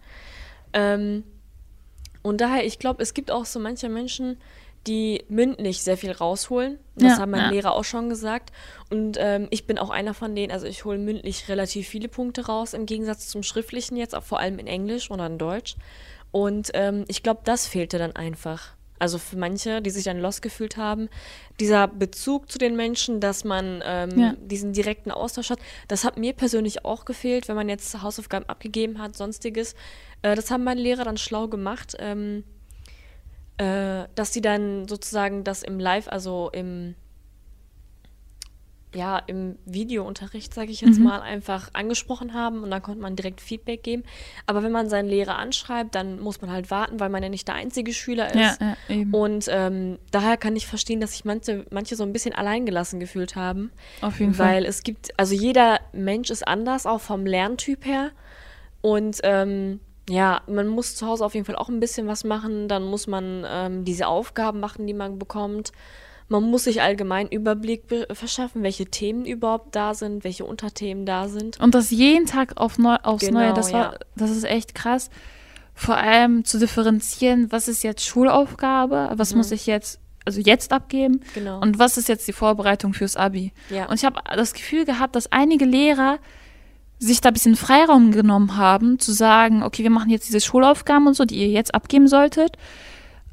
Ähm, 0.72 1.24
und 2.26 2.40
daher, 2.40 2.64
ich 2.66 2.78
glaube, 2.78 3.02
es 3.02 3.14
gibt 3.14 3.30
auch 3.30 3.44
so 3.44 3.58
manche 3.60 3.88
Menschen, 3.88 4.38
die 4.86 5.24
mündlich 5.28 5.82
sehr 5.82 5.96
viel 5.96 6.12
rausholen. 6.12 6.78
Das 6.94 7.12
Ja, 7.14 7.18
haben 7.18 7.32
meine 7.32 7.44
ja. 7.46 7.50
Lehrer 7.50 7.72
auch 7.72 7.82
schon 7.84 8.08
gesagt. 8.08 8.52
Und 8.88 9.16
ähm, 9.18 9.48
ich 9.50 9.66
bin 9.66 9.78
auch 9.78 9.90
einer 9.90 10.14
von 10.14 10.34
denen, 10.36 10.52
also 10.52 10.66
ich 10.66 10.84
hole 10.84 10.98
mündlich 10.98 11.48
relativ 11.48 11.88
viele 11.88 12.08
Punkte 12.08 12.46
raus, 12.46 12.72
im 12.72 12.86
Gegensatz 12.86 13.26
zum 13.28 13.42
schriftlichen 13.42 13.96
jetzt, 13.96 14.14
auch 14.14 14.22
vor 14.22 14.38
allem 14.38 14.58
in 14.60 14.68
Englisch 14.68 15.10
oder 15.10 15.26
in 15.26 15.38
Deutsch. 15.38 15.76
Und 16.30 16.70
ähm, 16.74 17.04
ich 17.08 17.22
glaube, 17.24 17.40
das 17.44 17.66
fehlte 17.66 17.98
dann 17.98 18.14
einfach. 18.14 18.74
Also 18.98 19.18
für 19.18 19.36
manche, 19.36 19.82
die 19.82 19.90
sich 19.90 20.04
dann 20.04 20.20
lost 20.20 20.40
gefühlt 20.40 20.76
haben, 20.78 21.10
dieser 21.60 21.86
Bezug 21.88 22.50
zu 22.50 22.56
den 22.56 22.76
Menschen, 22.76 23.20
dass 23.20 23.44
man 23.44 23.82
ähm, 23.84 24.18
Ja. 24.18 24.34
diesen 24.40 24.72
direkten 24.72 25.10
Austausch 25.10 25.50
hat, 25.50 25.58
das 25.88 26.04
hat 26.04 26.16
mir 26.16 26.32
persönlich 26.32 26.84
auch 26.84 27.04
gefehlt, 27.04 27.48
wenn 27.48 27.56
man 27.56 27.68
jetzt 27.68 28.00
Hausaufgaben 28.02 28.48
abgegeben 28.48 28.98
hat, 29.02 29.14
sonstiges. 29.16 29.74
Äh, 30.22 30.34
das 30.34 30.50
haben 30.50 30.64
meine 30.64 30.80
Lehrer 30.80 31.04
dann 31.04 31.16
schlau 31.16 31.48
gemacht, 31.48 31.94
ähm, 31.98 32.44
äh, 33.58 34.04
dass 34.14 34.32
sie 34.32 34.40
dann 34.40 34.86
sozusagen 34.88 35.44
das 35.44 35.62
im 35.62 35.78
Live, 35.80 36.08
also 36.08 36.50
im 36.52 36.94
ja, 38.94 39.18
im 39.26 39.58
Videounterricht, 39.66 40.54
sage 40.54 40.70
ich 40.70 40.80
Mhm. 40.80 40.88
jetzt 40.88 41.00
mal, 41.00 41.20
einfach 41.20 41.68
angesprochen 41.74 42.32
haben 42.32 42.62
und 42.62 42.70
dann 42.70 42.80
konnte 42.80 43.02
man 43.02 43.14
direkt 43.14 43.42
Feedback 43.42 43.82
geben. 43.82 44.04
Aber 44.46 44.62
wenn 44.62 44.72
man 44.72 44.88
seinen 44.88 45.08
Lehrer 45.08 45.36
anschreibt, 45.36 45.94
dann 45.94 46.18
muss 46.18 46.40
man 46.40 46.50
halt 46.50 46.70
warten, 46.70 46.98
weil 46.98 47.10
man 47.10 47.22
ja 47.22 47.28
nicht 47.28 47.46
der 47.46 47.56
einzige 47.56 47.92
Schüler 47.92 48.28
ist. 48.30 48.60
Ja, 48.60 48.76
ja. 48.88 49.04
Und 49.10 49.48
ähm, 49.50 49.98
daher 50.12 50.38
kann 50.38 50.56
ich 50.56 50.66
verstehen, 50.66 51.00
dass 51.00 51.12
sich 51.12 51.26
manche, 51.26 51.66
manche 51.70 51.94
so 51.94 52.04
ein 52.04 52.12
bisschen 52.14 52.34
alleingelassen 52.34 52.98
gefühlt 52.98 53.36
haben. 53.36 53.70
Auf 54.00 54.18
jeden 54.18 54.32
Fall. 54.32 54.54
Weil 54.54 54.64
es 54.64 54.82
gibt, 54.82 55.18
also 55.18 55.34
jeder 55.34 55.80
Mensch 55.92 56.30
ist 56.30 56.46
anders, 56.46 56.86
auch 56.86 57.00
vom 57.02 57.26
Lerntyp 57.26 57.84
her. 57.84 58.12
Und 58.80 59.18
ähm, 59.24 59.80
ja, 60.08 60.40
man 60.46 60.68
muss 60.68 60.94
zu 60.96 61.06
Hause 61.06 61.24
auf 61.24 61.34
jeden 61.34 61.46
Fall 61.46 61.56
auch 61.56 61.68
ein 61.68 61.80
bisschen 61.80 62.06
was 62.06 62.24
machen. 62.24 62.68
Dann 62.68 62.84
muss 62.84 63.06
man 63.06 63.44
ähm, 63.48 63.84
diese 63.84 64.06
Aufgaben 64.06 64.60
machen, 64.60 64.86
die 64.86 64.94
man 64.94 65.18
bekommt. 65.18 65.72
Man 66.28 66.42
muss 66.42 66.64
sich 66.64 66.82
allgemein 66.82 67.28
Überblick 67.28 67.86
be- 67.86 68.08
verschaffen, 68.12 68.62
welche 68.64 68.86
Themen 68.86 69.24
überhaupt 69.26 69.76
da 69.76 69.94
sind, 69.94 70.24
welche 70.24 70.44
Unterthemen 70.44 71.06
da 71.06 71.28
sind. 71.28 71.60
Und 71.60 71.74
das 71.74 71.90
jeden 71.90 72.26
Tag 72.26 72.56
auf 72.56 72.78
neu, 72.78 72.96
aufs 73.02 73.24
Genau, 73.26 73.40
Neue, 73.40 73.54
das 73.54 73.72
war, 73.72 73.92
ja. 73.92 73.98
das 74.16 74.30
ist 74.30 74.44
echt 74.44 74.74
krass. 74.74 75.08
Vor 75.74 75.96
allem 75.96 76.44
zu 76.44 76.58
differenzieren, 76.58 77.52
was 77.52 77.68
ist 77.68 77.82
jetzt 77.84 78.04
Schulaufgabe, 78.04 79.12
was 79.16 79.34
muss 79.34 79.50
ich 79.52 79.66
jetzt, 79.66 80.00
also 80.24 80.40
jetzt 80.40 80.72
abgeben 80.72 81.20
Genau. 81.34 81.60
und 81.60 81.78
was 81.78 81.96
ist 81.96 82.08
jetzt 82.08 82.26
die 82.26 82.32
Vorbereitung 82.32 82.92
fürs 82.94 83.16
Abi. 83.16 83.52
Ja. 83.70 83.86
Und 83.88 83.94
ich 83.94 84.04
habe 84.04 84.20
das 84.34 84.52
Gefühl 84.52 84.84
gehabt, 84.84 85.14
dass 85.14 85.30
einige 85.30 85.64
Lehrer 85.64 86.18
sich 86.98 87.20
da 87.20 87.28
ein 87.28 87.34
bisschen 87.34 87.56
Freiraum 87.56 88.12
genommen 88.12 88.56
haben, 88.56 88.98
zu 88.98 89.12
sagen, 89.12 89.62
okay, 89.62 89.82
wir 89.82 89.90
machen 89.90 90.10
jetzt 90.10 90.28
diese 90.28 90.40
Schulaufgaben 90.40 91.06
und 91.06 91.14
so, 91.14 91.24
die 91.24 91.36
ihr 91.36 91.48
jetzt 91.48 91.74
abgeben 91.74 92.08
solltet, 92.08 92.56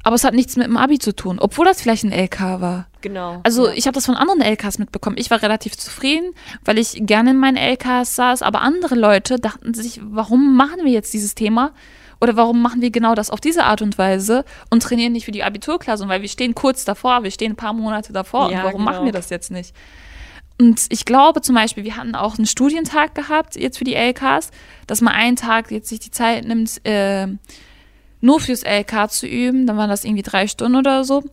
aber 0.02 0.16
es 0.16 0.24
hat 0.24 0.34
nichts 0.34 0.56
mit 0.56 0.66
dem 0.66 0.76
Abi 0.76 0.98
zu 0.98 1.16
tun, 1.16 1.38
obwohl 1.38 1.64
das 1.64 1.80
vielleicht 1.80 2.04
ein 2.04 2.12
LK 2.12 2.60
war. 2.60 2.86
Genau. 3.00 3.40
Also 3.42 3.68
ja. 3.68 3.72
ich 3.74 3.86
habe 3.86 3.94
das 3.94 4.04
von 4.04 4.16
anderen 4.16 4.42
LKs 4.42 4.78
mitbekommen. 4.78 5.16
Ich 5.18 5.30
war 5.30 5.40
relativ 5.40 5.78
zufrieden, 5.78 6.34
weil 6.64 6.78
ich 6.78 7.06
gerne 7.06 7.30
in 7.30 7.38
meinen 7.38 7.56
LKs 7.56 8.14
saß, 8.14 8.42
aber 8.42 8.60
andere 8.60 8.96
Leute 8.96 9.38
dachten 9.38 9.72
sich, 9.72 10.00
warum 10.02 10.56
machen 10.56 10.84
wir 10.84 10.92
jetzt 10.92 11.14
dieses 11.14 11.34
Thema? 11.34 11.72
Oder 12.20 12.36
warum 12.36 12.62
machen 12.62 12.80
wir 12.80 12.90
genau 12.90 13.14
das 13.14 13.30
auf 13.30 13.40
diese 13.40 13.64
Art 13.64 13.82
und 13.82 13.98
Weise 13.98 14.44
und 14.70 14.82
trainieren 14.82 15.12
nicht 15.12 15.24
für 15.24 15.32
die 15.32 15.42
Abiturklausur? 15.42 16.08
Weil 16.08 16.22
wir 16.22 16.28
stehen 16.28 16.54
kurz 16.54 16.84
davor, 16.84 17.22
wir 17.22 17.30
stehen 17.30 17.52
ein 17.52 17.56
paar 17.56 17.72
Monate 17.72 18.12
davor. 18.12 18.50
Ja, 18.50 18.58
und 18.58 18.64
warum 18.64 18.84
genau. 18.84 18.90
machen 18.90 19.04
wir 19.06 19.12
das 19.12 19.30
jetzt 19.30 19.50
nicht? 19.50 19.74
Und 20.60 20.86
ich 20.90 21.04
glaube 21.04 21.40
zum 21.40 21.54
Beispiel, 21.54 21.84
wir 21.84 21.96
hatten 21.96 22.14
auch 22.14 22.36
einen 22.38 22.46
Studientag 22.46 23.14
gehabt, 23.14 23.56
jetzt 23.56 23.78
für 23.78 23.84
die 23.84 23.94
LKs, 23.94 24.50
dass 24.86 25.00
man 25.00 25.12
einen 25.12 25.36
Tag 25.36 25.70
jetzt 25.70 25.88
sich 25.88 25.98
die 25.98 26.12
Zeit 26.12 26.44
nimmt, 26.44 26.80
äh, 26.86 27.26
nur 28.20 28.40
fürs 28.40 28.62
LK 28.62 29.10
zu 29.10 29.26
üben. 29.26 29.66
Dann 29.66 29.76
waren 29.76 29.90
das 29.90 30.04
irgendwie 30.04 30.22
drei 30.22 30.46
Stunden 30.46 30.76
oder 30.76 31.04
so. 31.04 31.24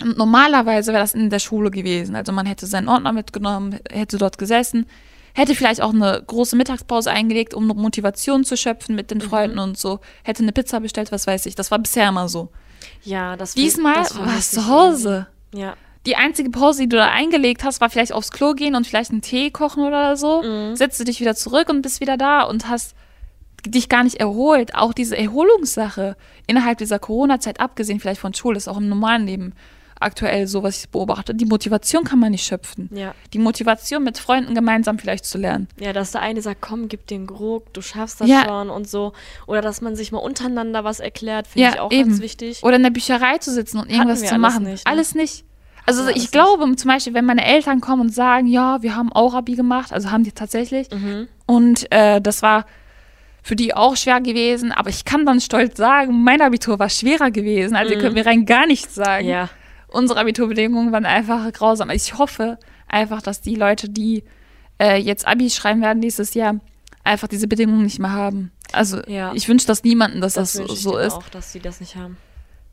Und 0.00 0.18
normalerweise 0.18 0.92
wäre 0.92 1.02
das 1.02 1.14
in 1.14 1.30
der 1.30 1.38
Schule 1.38 1.70
gewesen. 1.70 2.16
Also 2.16 2.32
man 2.32 2.46
hätte 2.46 2.66
seinen 2.66 2.88
Ordner 2.88 3.12
mitgenommen, 3.12 3.78
hätte 3.90 4.18
dort 4.18 4.38
gesessen, 4.38 4.86
hätte 5.34 5.54
vielleicht 5.54 5.80
auch 5.80 5.92
eine 5.92 6.22
große 6.26 6.56
Mittagspause 6.56 7.10
eingelegt, 7.10 7.54
um 7.54 7.66
noch 7.66 7.76
Motivation 7.76 8.44
zu 8.44 8.56
schöpfen 8.56 8.94
mit 8.94 9.10
den 9.10 9.20
Freunden 9.20 9.58
und 9.58 9.78
so, 9.78 10.00
hätte 10.22 10.42
eine 10.42 10.52
Pizza 10.52 10.80
bestellt, 10.80 11.12
was 11.12 11.26
weiß 11.26 11.46
ich. 11.46 11.54
Das 11.54 11.70
war 11.70 11.78
bisher 11.78 12.08
immer 12.08 12.28
so. 12.28 12.50
ja, 13.02 13.36
das 13.36 13.54
Diesmal 13.54 13.94
das 13.94 14.18
war 14.18 14.36
es 14.36 14.50
zu 14.50 14.66
Hause. 14.66 15.26
Ja. 15.52 15.76
Die 16.06 16.16
einzige 16.16 16.50
Pause, 16.50 16.82
die 16.82 16.88
du 16.88 16.96
da 16.96 17.10
eingelegt 17.10 17.64
hast, 17.64 17.80
war 17.80 17.88
vielleicht 17.90 18.12
aufs 18.12 18.30
Klo 18.30 18.52
gehen 18.54 18.74
und 18.74 18.86
vielleicht 18.86 19.10
einen 19.10 19.22
Tee 19.22 19.50
kochen 19.50 19.84
oder 19.84 20.16
so. 20.16 20.42
Setzt 20.74 21.00
du 21.00 21.04
dich 21.04 21.20
wieder 21.20 21.34
zurück 21.34 21.68
und 21.70 21.82
bist 21.82 22.00
wieder 22.00 22.16
da 22.16 22.42
und 22.42 22.68
hast 22.68 22.94
dich 23.66 23.88
gar 23.88 24.04
nicht 24.04 24.16
erholt. 24.16 24.74
Auch 24.74 24.92
diese 24.92 25.16
Erholungssache 25.16 26.16
innerhalb 26.46 26.78
dieser 26.78 26.98
Corona-Zeit, 26.98 27.60
abgesehen 27.60 28.00
vielleicht 28.00 28.20
von 28.20 28.34
Schule, 28.34 28.56
ist 28.58 28.68
auch 28.68 28.76
im 28.76 28.88
normalen 28.88 29.26
Leben 29.26 29.54
aktuell 30.00 30.46
so, 30.46 30.62
was 30.62 30.80
ich 30.84 30.90
beobachte. 30.90 31.34
Die 31.34 31.46
Motivation 31.46 32.04
kann 32.04 32.18
man 32.18 32.32
nicht 32.32 32.44
schöpfen. 32.44 32.90
Ja. 32.92 33.14
Die 33.32 33.38
Motivation, 33.38 34.02
mit 34.04 34.18
Freunden 34.18 34.54
gemeinsam 34.54 34.98
vielleicht 34.98 35.24
zu 35.24 35.38
lernen. 35.38 35.68
Ja, 35.78 35.94
dass 35.94 36.10
der 36.10 36.20
eine 36.20 36.42
sagt, 36.42 36.60
komm, 36.60 36.88
gib 36.88 37.06
den 37.06 37.26
Ruck, 37.28 37.72
du 37.72 37.80
schaffst 37.80 38.20
das 38.20 38.28
Ja. 38.28 38.44
schon 38.44 38.68
und 38.68 38.86
so. 38.88 39.14
Oder 39.46 39.62
dass 39.62 39.80
man 39.80 39.96
sich 39.96 40.12
mal 40.12 40.18
untereinander 40.18 40.84
was 40.84 41.00
erklärt, 41.00 41.46
finde 41.46 41.70
ich 41.70 41.80
auch 41.80 41.88
ganz 41.90 42.20
wichtig. 42.20 42.62
Oder 42.62 42.76
in 42.76 42.82
der 42.82 42.90
Bücherei 42.90 43.38
zu 43.38 43.50
sitzen 43.50 43.78
und 43.78 43.88
irgendwas 43.90 44.20
zu 44.20 44.26
alles 44.34 44.38
machen. 44.40 44.64
nicht, 44.64 44.84
ne? 44.84 44.90
Alles 44.90 45.14
nicht. 45.14 45.44
Also 45.86 46.06
wir 46.06 46.16
ich 46.16 46.30
glaube 46.30 46.64
zum 46.76 46.88
Beispiel, 46.88 47.14
wenn 47.14 47.24
meine 47.26 47.44
Eltern 47.44 47.80
kommen 47.80 48.02
und 48.02 48.14
sagen, 48.14 48.46
ja, 48.46 48.82
wir 48.82 48.96
haben 48.96 49.12
auch 49.12 49.34
Abi 49.34 49.54
gemacht, 49.54 49.92
also 49.92 50.10
haben 50.10 50.24
die 50.24 50.32
tatsächlich. 50.32 50.88
Mhm. 50.90 51.28
Und 51.46 51.90
äh, 51.92 52.20
das 52.20 52.42
war 52.42 52.64
für 53.42 53.56
die 53.56 53.74
auch 53.74 53.94
schwer 53.96 54.20
gewesen, 54.22 54.72
aber 54.72 54.88
ich 54.88 55.04
kann 55.04 55.26
dann 55.26 55.40
stolz 55.40 55.76
sagen, 55.76 56.22
mein 56.24 56.40
Abitur 56.40 56.78
war 56.78 56.88
schwerer 56.88 57.30
gewesen. 57.30 57.76
Also 57.76 57.92
ihr 57.92 57.98
könnt 58.00 58.14
mir 58.14 58.24
rein 58.24 58.46
gar 58.46 58.66
nichts 58.66 58.94
sagen. 58.94 59.26
Mhm. 59.26 59.30
Ja. 59.32 59.50
Unsere 59.88 60.18
Abiturbedingungen 60.20 60.90
waren 60.92 61.04
einfach 61.06 61.52
grausam. 61.52 61.90
Ich 61.90 62.16
hoffe 62.16 62.58
einfach, 62.88 63.20
dass 63.20 63.42
die 63.42 63.54
Leute, 63.54 63.88
die 63.90 64.24
äh, 64.80 64.96
jetzt 64.98 65.26
Abi 65.26 65.50
schreiben 65.50 65.82
werden 65.82 65.98
nächstes 66.00 66.32
Jahr, 66.34 66.56
einfach 67.04 67.28
diese 67.28 67.46
Bedingungen 67.46 67.82
nicht 67.82 67.98
mehr 67.98 68.12
haben. 68.12 68.50
Also 68.72 69.02
Ja. 69.06 69.32
ich 69.34 69.46
wünsche 69.48 69.66
das 69.66 69.84
niemandem, 69.84 70.22
dass 70.22 70.32
das, 70.34 70.54
Das, 70.54 70.80
so 70.80 70.92
denen 70.92 71.06
ist. 71.06 71.12
auch, 71.12 71.28
dass 71.28 71.52
sie 71.52 71.60
das 71.60 71.80
nicht 71.80 71.96
haben. 71.96 72.16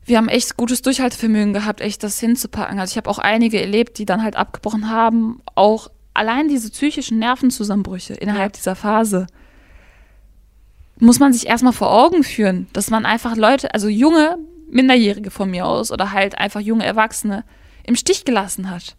Wir 0.04 0.16
haben 0.16 0.28
echt 0.28 0.56
gutes 0.56 0.82
Durchhaltevermögen 0.82 1.52
gehabt, 1.52 1.80
echt 1.80 2.02
das 2.02 2.18
hinzupacken. 2.18 2.78
Also 2.80 2.92
ich 2.92 2.96
habe 2.96 3.08
auch 3.08 3.18
einige 3.18 3.60
erlebt, 3.60 3.98
die 3.98 4.04
dann 4.04 4.22
halt 4.22 4.36
abgebrochen 4.36 4.90
haben. 4.90 5.40
Auch 5.54 5.88
allein 6.14 6.48
diese 6.48 6.70
psychischen 6.70 7.18
Nervenzusammenbrüche 7.18 8.14
innerhalb 8.14 8.54
Ja. 8.54 8.58
dieser 8.58 8.74
Phase 8.76 9.26
muss 10.98 11.18
man 11.18 11.32
sich 11.32 11.46
erstmal 11.46 11.72
vor 11.72 11.90
Augen 11.90 12.22
führen, 12.22 12.66
dass 12.72 12.90
man 12.90 13.06
einfach 13.06 13.36
Leute, 13.36 13.74
also 13.74 13.88
junge 13.88 14.38
Minderjährige 14.70 15.30
von 15.30 15.50
mir 15.50 15.66
aus 15.66 15.90
oder 15.90 16.12
halt 16.12 16.38
einfach 16.38 16.60
junge 16.60 16.84
Erwachsene 16.84 17.44
im 17.84 17.96
Stich 17.96 18.24
gelassen 18.24 18.70
hat. 18.70 18.96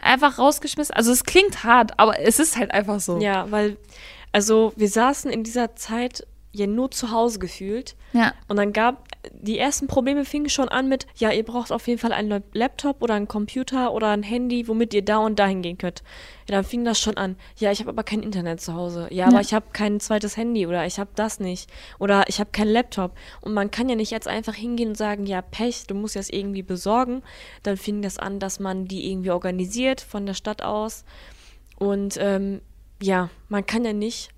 Einfach 0.00 0.38
rausgeschmissen. 0.38 0.94
Also 0.94 1.12
es 1.12 1.24
klingt 1.24 1.64
hart, 1.64 1.98
aber 1.98 2.18
es 2.20 2.38
ist 2.38 2.56
halt 2.56 2.70
einfach 2.72 3.00
so. 3.00 3.20
Ja, 3.20 3.50
weil, 3.50 3.76
also 4.32 4.72
wir 4.76 4.88
saßen 4.88 5.30
in 5.30 5.42
dieser 5.44 5.76
Zeit 5.76 6.26
ja 6.52 6.66
nur 6.66 6.90
zu 6.90 7.10
Hause 7.12 7.38
gefühlt. 7.38 7.94
Ja. 8.12 8.34
Und 8.48 8.56
dann 8.56 8.72
gab, 8.72 9.06
die 9.32 9.58
ersten 9.58 9.86
Probleme 9.86 10.24
fingen 10.24 10.48
schon 10.48 10.68
an 10.68 10.88
mit, 10.88 11.06
ja, 11.16 11.30
ihr 11.30 11.44
braucht 11.44 11.70
auf 11.70 11.86
jeden 11.86 12.00
Fall 12.00 12.12
einen 12.12 12.28
Lap- 12.28 12.54
Laptop 12.54 13.02
oder 13.02 13.14
einen 13.14 13.28
Computer 13.28 13.92
oder 13.92 14.08
ein 14.08 14.22
Handy, 14.24 14.66
womit 14.66 14.92
ihr 14.94 15.04
da 15.04 15.18
und 15.18 15.38
dahin 15.38 15.62
gehen 15.62 15.78
könnt. 15.78 16.02
Ja, 16.48 16.56
dann 16.56 16.64
fing 16.64 16.84
das 16.84 16.98
schon 16.98 17.16
an. 17.16 17.36
Ja, 17.58 17.70
ich 17.70 17.78
habe 17.78 17.90
aber 17.90 18.02
kein 18.02 18.22
Internet 18.24 18.60
zu 18.60 18.74
Hause. 18.74 19.06
Ja, 19.12 19.26
aber 19.26 19.36
Ja. 19.36 19.40
ich 19.42 19.54
habe 19.54 19.66
kein 19.72 20.00
zweites 20.00 20.36
Handy 20.36 20.66
oder 20.66 20.84
ich 20.86 20.98
habe 20.98 21.10
das 21.14 21.38
nicht. 21.38 21.70
Oder 22.00 22.24
ich 22.28 22.40
habe 22.40 22.50
keinen 22.50 22.72
Laptop. 22.72 23.12
Und 23.42 23.52
man 23.54 23.70
kann 23.70 23.88
ja 23.88 23.94
nicht 23.94 24.10
jetzt 24.10 24.26
einfach 24.26 24.54
hingehen 24.54 24.88
und 24.88 24.96
sagen, 24.96 25.26
ja, 25.26 25.42
Pech, 25.42 25.86
du 25.86 25.94
musst 25.94 26.16
das 26.16 26.30
irgendwie 26.30 26.62
besorgen. 26.62 27.22
Dann 27.62 27.76
fing 27.76 28.02
das 28.02 28.18
an, 28.18 28.40
dass 28.40 28.58
man 28.58 28.86
die 28.88 29.08
irgendwie 29.10 29.30
organisiert 29.30 30.00
von 30.00 30.26
der 30.26 30.34
Stadt 30.34 30.62
aus. 30.62 31.04
Und 31.78 32.16
ähm, 32.20 32.60
ja, 33.00 33.30
man 33.48 33.64
kann 33.64 33.84
ja 33.84 33.92
nicht, 33.92 34.30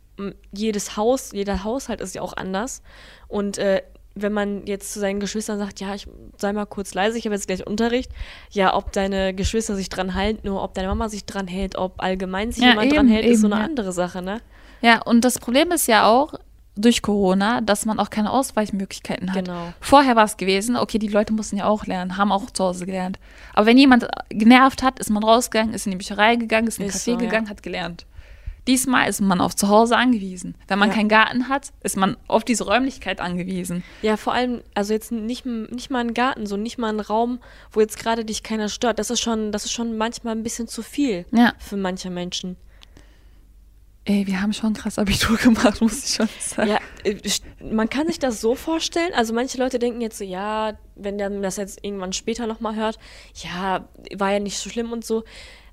jedes 0.53 0.97
Haus, 0.97 1.33
jeder 1.33 1.65
Haushalt 1.65 2.01
ist 2.01 2.15
ja 2.15 2.23
auch 2.23 2.37
anders. 2.37 2.83
Und 3.29 3.59
äh, 3.59 3.83
wenn 4.15 4.33
man 4.33 4.67
jetzt 4.67 4.93
zu 4.93 5.01
seinen 5.01 5.21
Geschwistern 5.21 5.59
sagt, 5.59 5.81
ja, 5.81 5.95
ich 5.95 6.07
sei 6.37 6.53
mal 6.53 6.67
kurz 6.67 6.95
leise, 6.95 7.19
ich 7.19 7.25
habe 7.25 7.35
jetzt 7.35 7.47
gleich 7.47 7.67
Unterricht, 7.67 8.11
ja, 8.51 8.75
ob 8.75 8.93
deine 8.93 9.35
Geschwister 9.35 9.75
sich 9.75 9.89
dran 9.89 10.15
halten, 10.15 10.47
nur 10.47 10.63
ob 10.63 10.75
deine 10.75 10.89
Mama 10.89 11.09
sich 11.09 11.25
dran 11.25 11.47
hält, 11.47 11.77
ob 11.77 12.03
allgemein 12.03 12.53
sich 12.53 12.63
Ja, 12.63 12.71
jemand 12.71 12.93
dran 12.93 13.07
eben, 13.07 13.15
hält, 13.15 13.27
ist 13.27 13.41
so 13.41 13.47
eben, 13.47 13.55
eine 13.55 13.63
ja. 13.63 13.69
andere 13.69 13.93
Sache, 13.93 14.23
ne? 14.23 14.41
Ja, 14.83 15.01
und 15.03 15.25
das 15.25 15.39
Problem 15.39 15.71
ist 15.73 15.87
ja 15.87 16.07
auch, 16.07 16.35
durch 16.75 17.03
Corona, 17.03 17.61
dass 17.61 17.85
man 17.85 17.99
auch 17.99 18.11
keine 18.11 18.31
Ausweichmöglichkeiten 18.31 19.31
hat. 19.35 19.45
Genau. 19.45 19.73
Vorher 19.81 20.17
war 20.17 20.25
es 20.25 20.37
gewesen, 20.37 20.77
okay, 20.77 20.99
die 20.99 21.09
Leute 21.09 21.33
mussten 21.33 21.59
ja 21.59 21.67
auch 21.67 21.85
lernen, 21.87 22.17
haben 22.17 22.33
auch 22.33 22.51
zu 22.51 22.65
Hause 22.65 22.87
gelernt. 22.87 23.19
Aber 23.53 23.67
wenn 23.67 23.77
jemand 23.77 24.09
genervt 24.31 24.83
hat, 24.83 24.99
ist 24.99 25.11
man 25.11 25.23
rausgegangen, 25.23 25.75
ist 25.75 25.87
in 25.87 25.93
die 25.93 25.99
Bücherei 25.99 26.37
gegangen, 26.37 26.67
ist 26.67 26.79
in 26.79 26.87
den 26.87 26.93
Café 26.93 27.05
so, 27.05 27.11
ja. 27.13 27.17
gegangen, 27.19 27.51
hat 27.51 27.63
gelernt. 27.63 28.07
Diesmal 28.69 29.09
ist 29.09 29.21
man 29.21 29.41
auf 29.41 29.57
zu 29.57 29.69
Hause 29.69 29.97
angewiesen. 29.97 30.55
Wenn 30.69 30.79
man 30.79 30.91
Ja. 30.91 30.95
keinen 30.95 31.09
Garten 31.09 31.49
hat, 31.49 31.73
ist 31.83 31.97
man 31.97 32.17
auf 32.29 32.45
diese 32.45 32.65
Räumlichkeit 32.65 33.21
angewiesen. 33.21 33.83
Ja, 34.03 34.17
vor 34.17 34.35
allem, 34.35 34.63
also 34.75 34.93
jetzt 34.93 35.11
nicht, 35.11 35.45
nicht 35.47 35.91
mal 35.91 35.99
ein 35.99 36.15
Garten, 36.15 36.47
so 36.47 36.57
nicht 36.57 36.79
mal 36.79 36.91
ein 36.93 37.01
Raum, 37.01 37.41
wo 37.73 37.81
jetzt 37.81 37.99
gerade 37.99 38.25
dich 38.25 38.45
keiner 38.45 38.69
stört. 38.69 39.01
Das 39.01 39.11
ist 39.11 39.21
schon, 39.21 39.51
das 39.51 39.65
ist 39.65 39.73
schon 39.73 39.97
manchmal 39.99 40.37
ein 40.37 40.45
bisschen 40.45 40.69
zu 40.69 40.83
viel 40.83 41.27
Ja. 41.33 41.55
für 41.59 41.77
manche 41.77 42.09
Menschen. 42.11 42.57
Ey, 44.05 44.27
wir 44.27 44.43
haben 44.43 44.53
schon 44.53 44.75
krass 44.75 44.99
Abitur 44.99 45.37
gemacht, 45.43 45.81
muss 45.81 46.05
ich 46.05 46.15
schon 46.15 46.29
sagen. 46.41 46.71
Ja, 46.71 46.79
äh, 47.05 47.17
man 47.63 47.89
kann 47.89 48.09
sich 48.09 48.19
das 48.19 48.41
so 48.41 48.55
vorstellen. 48.57 49.13
Also 49.15 49.33
manche 49.33 49.59
Leute 49.59 49.79
denken 49.79 50.01
jetzt 50.01 50.19
so, 50.19 50.25
ja, 50.25 50.77
wenn 50.97 51.19
der 51.19 51.31
das 51.31 51.57
jetzt 51.57 51.85
irgendwann 51.85 52.13
später 52.13 52.47
nochmal 52.49 52.75
hört, 52.75 52.99
ja, 53.35 53.89
war 54.17 54.33
ja 54.33 54.41
nicht 54.41 54.59
so 54.59 54.71
schlimm 54.71 54.91
und 54.93 55.05
so. 55.05 55.23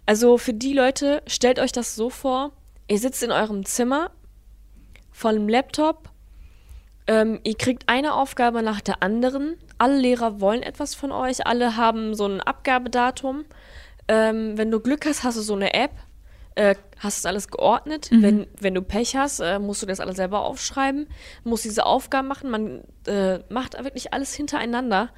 Also 0.05 0.37
für 0.37 0.53
die 0.53 0.73
Leute, 0.73 1.23
stellt 1.27 1.59
euch 1.59 1.71
das 1.71 1.95
so 1.95 2.09
vor, 2.11 2.51
ihr 2.89 2.99
sitzt 2.99 3.23
in 3.23 3.31
eurem 3.31 3.65
Zimmer 3.65 4.11
vor 5.11 5.29
einem 5.29 5.47
Laptop, 5.47 6.09
ähm, 7.07 7.39
ihr 7.43 7.55
kriegt 7.55 7.87
eine 7.87 8.13
Aufgabe 8.13 8.61
nach 8.61 8.81
der 8.81 9.01
anderen, 9.01 9.57
alle 9.77 9.97
Lehrer 9.97 10.41
wollen 10.41 10.61
etwas 10.61 10.95
von 10.95 11.11
euch, 11.11 11.47
alle 11.47 11.77
haben 11.77 12.13
so 12.13 12.25
ein 12.25 12.41
Abgabedatum. 12.41 13.45
Ähm, 14.07 14.57
wenn 14.57 14.71
du 14.71 14.79
Glück 14.79 15.05
hast, 15.05 15.23
hast 15.23 15.37
du 15.37 15.41
so 15.41 15.55
eine 15.55 15.73
App, 15.73 15.91
äh, 16.55 16.75
hast 16.97 17.23
du 17.23 17.29
alles 17.29 17.47
geordnet. 17.47 18.09
Wenn, 18.21 18.47
wenn 18.59 18.73
du 18.73 18.81
Pech 18.81 19.15
hast, 19.15 19.39
äh, 19.39 19.59
musst 19.59 19.81
du 19.81 19.85
das 19.85 19.99
alles 19.99 20.17
selber 20.17 20.41
aufschreiben, 20.41 21.07
musst 21.43 21.63
diese 21.63 21.85
Aufgaben 21.85 22.27
machen. 22.27 22.49
Man 22.49 22.83
äh, 23.07 23.39
macht 23.49 23.81
wirklich 23.83 24.13
alles 24.13 24.33
hintereinander. 24.33 25.09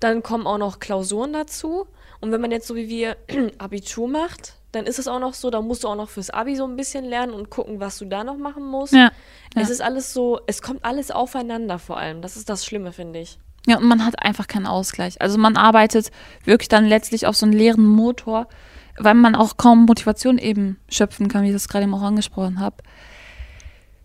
Dann 0.00 0.22
kommen 0.22 0.46
auch 0.46 0.58
noch 0.58 0.80
Klausuren 0.80 1.32
dazu. 1.32 1.86
Und 2.20 2.32
wenn 2.32 2.40
man 2.40 2.50
jetzt 2.50 2.66
so 2.66 2.74
wie 2.74 2.88
wir 2.88 3.16
Abitur 3.58 4.08
macht, 4.08 4.54
dann 4.72 4.86
ist 4.86 4.98
es 4.98 5.06
auch 5.06 5.20
noch 5.20 5.34
so, 5.34 5.50
da 5.50 5.60
musst 5.60 5.84
du 5.84 5.88
auch 5.88 5.96
noch 5.96 6.08
fürs 6.08 6.30
Abi 6.30 6.56
so 6.56 6.64
ein 6.64 6.76
bisschen 6.76 7.04
lernen 7.04 7.34
und 7.34 7.50
gucken, 7.50 7.78
was 7.78 7.98
du 7.98 8.06
da 8.06 8.24
noch 8.24 8.38
machen 8.38 8.66
musst. 8.66 8.94
Ja. 8.94 9.10
Es 9.54 9.68
ja. 9.68 9.74
ist 9.74 9.82
alles 9.82 10.12
so, 10.12 10.40
es 10.46 10.62
kommt 10.62 10.84
alles 10.84 11.10
aufeinander 11.10 11.78
vor 11.78 11.98
allem. 11.98 12.22
Das 12.22 12.36
ist 12.36 12.48
das 12.48 12.64
Schlimme, 12.64 12.92
finde 12.92 13.20
ich. 13.20 13.38
Ja, 13.66 13.78
und 13.78 13.84
man 13.84 14.04
hat 14.04 14.20
einfach 14.20 14.48
keinen 14.48 14.66
Ausgleich. 14.66 15.20
Also 15.20 15.38
man 15.38 15.56
arbeitet 15.56 16.10
wirklich 16.44 16.68
dann 16.68 16.86
letztlich 16.86 17.26
auf 17.26 17.36
so 17.36 17.46
einen 17.46 17.52
leeren 17.52 17.86
Motor, 17.86 18.48
weil 18.98 19.14
man 19.14 19.34
auch 19.34 19.56
kaum 19.56 19.84
Motivation 19.84 20.38
eben 20.38 20.78
schöpfen 20.88 21.28
kann, 21.28 21.42
wie 21.44 21.48
ich 21.48 21.52
das 21.52 21.68
gerade 21.68 21.84
eben 21.84 21.94
auch 21.94 22.02
angesprochen 22.02 22.58
habe. 22.58 22.76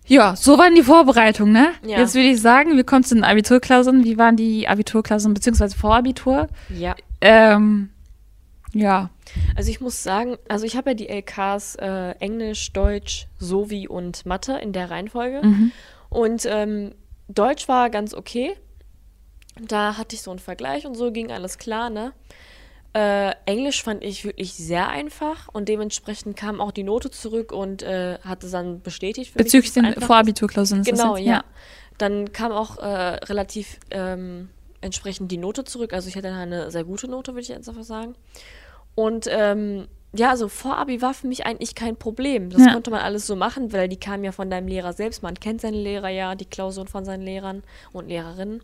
Ja, 0.05 0.36
so 0.36 0.57
waren 0.57 0.75
die 0.75 0.83
Vorbereitungen, 0.83 1.51
ne? 1.51 1.69
Ja. 1.86 1.97
Jetzt 2.00 2.15
würde 2.15 2.29
ich 2.29 2.41
sagen, 2.41 2.77
wir 2.77 2.86
kommen 2.86 3.03
zu 3.03 3.15
den 3.15 3.25
Abiturklausuren. 3.25 4.05
Wie 4.05 4.17
waren 4.17 4.38
die 4.38 4.67
Abiturklausuren 4.67 5.33
beziehungsweise 5.33 5.77
Vorabitur? 5.77 6.47
Ja. 6.69 6.95
Ähm, 7.19 7.89
ja, 8.74 9.09
Also 9.55 9.69
ich 9.69 9.81
muss 9.81 10.03
sagen, 10.03 10.38
also 10.47 10.65
ich 10.65 10.75
habe 10.75 10.91
ja 10.91 10.93
die 10.93 11.09
LKs 11.09 11.75
äh, 11.75 12.12
Englisch, 12.19 12.71
Deutsch, 12.74 13.27
Sovi 13.39 13.88
und 13.88 14.25
Mathe 14.25 14.57
in 14.57 14.74
der 14.74 14.91
Reihenfolge. 14.91 15.41
Und 16.09 16.45
ähm, 16.45 16.93
Deutsch 17.27 17.67
war 17.67 17.89
ganz 17.89 18.13
okay. 18.13 18.55
Da 19.59 19.97
hatte 19.97 20.15
ich 20.15 20.21
so 20.21 20.31
einen 20.31 20.39
Vergleich 20.39 20.86
und 20.86 20.95
so 20.95 21.12
ging 21.12 21.31
alles 21.31 21.57
klar, 21.57 21.89
ne? 21.89 22.13
Äh, 22.93 23.33
Englisch 23.45 23.83
fand 23.83 24.03
ich 24.03 24.24
wirklich 24.24 24.53
sehr 24.53 24.88
einfach 24.88 25.50
und 25.51 25.67
dementsprechend 25.67 26.38
kam 26.38 26.62
auch 26.62 26.71
die 26.71 26.83
Note 26.83 27.12
zurück 27.12 27.51
und 27.51 27.83
äh, 27.83 28.17
hatte 28.24 28.50
dann 28.50 28.81
bestätigt 28.81 29.31
für 29.31 29.38
bezüglich 29.38 29.74
den 29.74 29.86
ist 30.79 30.89
Genau, 30.89 31.17
ja. 31.17 31.38
jetzt? 31.38 31.45
Dann 31.97 32.31
kam 32.31 32.51
auch 32.51 32.77
äh, 32.77 32.86
relativ 33.25 33.79
ähm, 33.91 34.50
entsprechend 34.88 35.32
die 35.32 35.38
Note 35.38 35.63
zurück. 35.63 35.94
Also 35.94 36.10
ich 36.10 36.15
hatte 36.15 36.32
eine 36.34 36.72
sehr 36.72 36.84
gute 36.84 37.08
Note, 37.08 37.32
würde 37.34 37.41
ich 37.41 37.48
jetzt 37.50 37.70
einfach 37.70 37.84
sagen. 37.84 38.15
Und 38.96 39.27
ähm, 39.29 39.88
ja, 40.13 40.29
also 40.32 40.48
Vorabi 40.48 41.01
war 41.01 41.13
für 41.13 41.27
mich 41.27 41.46
eigentlich 41.46 41.75
kein 41.75 41.96
Problem. 41.98 42.50
Das 42.50 42.65
Ja. 42.65 42.74
konnte 42.74 42.89
man 42.89 43.01
alles 43.01 43.27
so 43.27 43.36
machen, 43.36 43.72
weil 43.74 43.88
die 43.88 44.00
kamen 44.00 44.24
ja 44.24 44.32
von 44.32 44.50
deinem 44.50 44.67
Lehrer 44.67 44.94
selbst. 44.94 45.22
Man 45.22 45.36
kennt 45.36 45.62
seine 45.62 45.77
Lehrer 45.77 46.10
ja, 46.10 46.34
die 46.34 46.46
Klausuren 46.46 46.88
von 46.88 47.06
seinen 47.06 47.22
Lehrern 47.24 47.62
und 47.94 48.08
Lehrerinnen. 48.08 48.62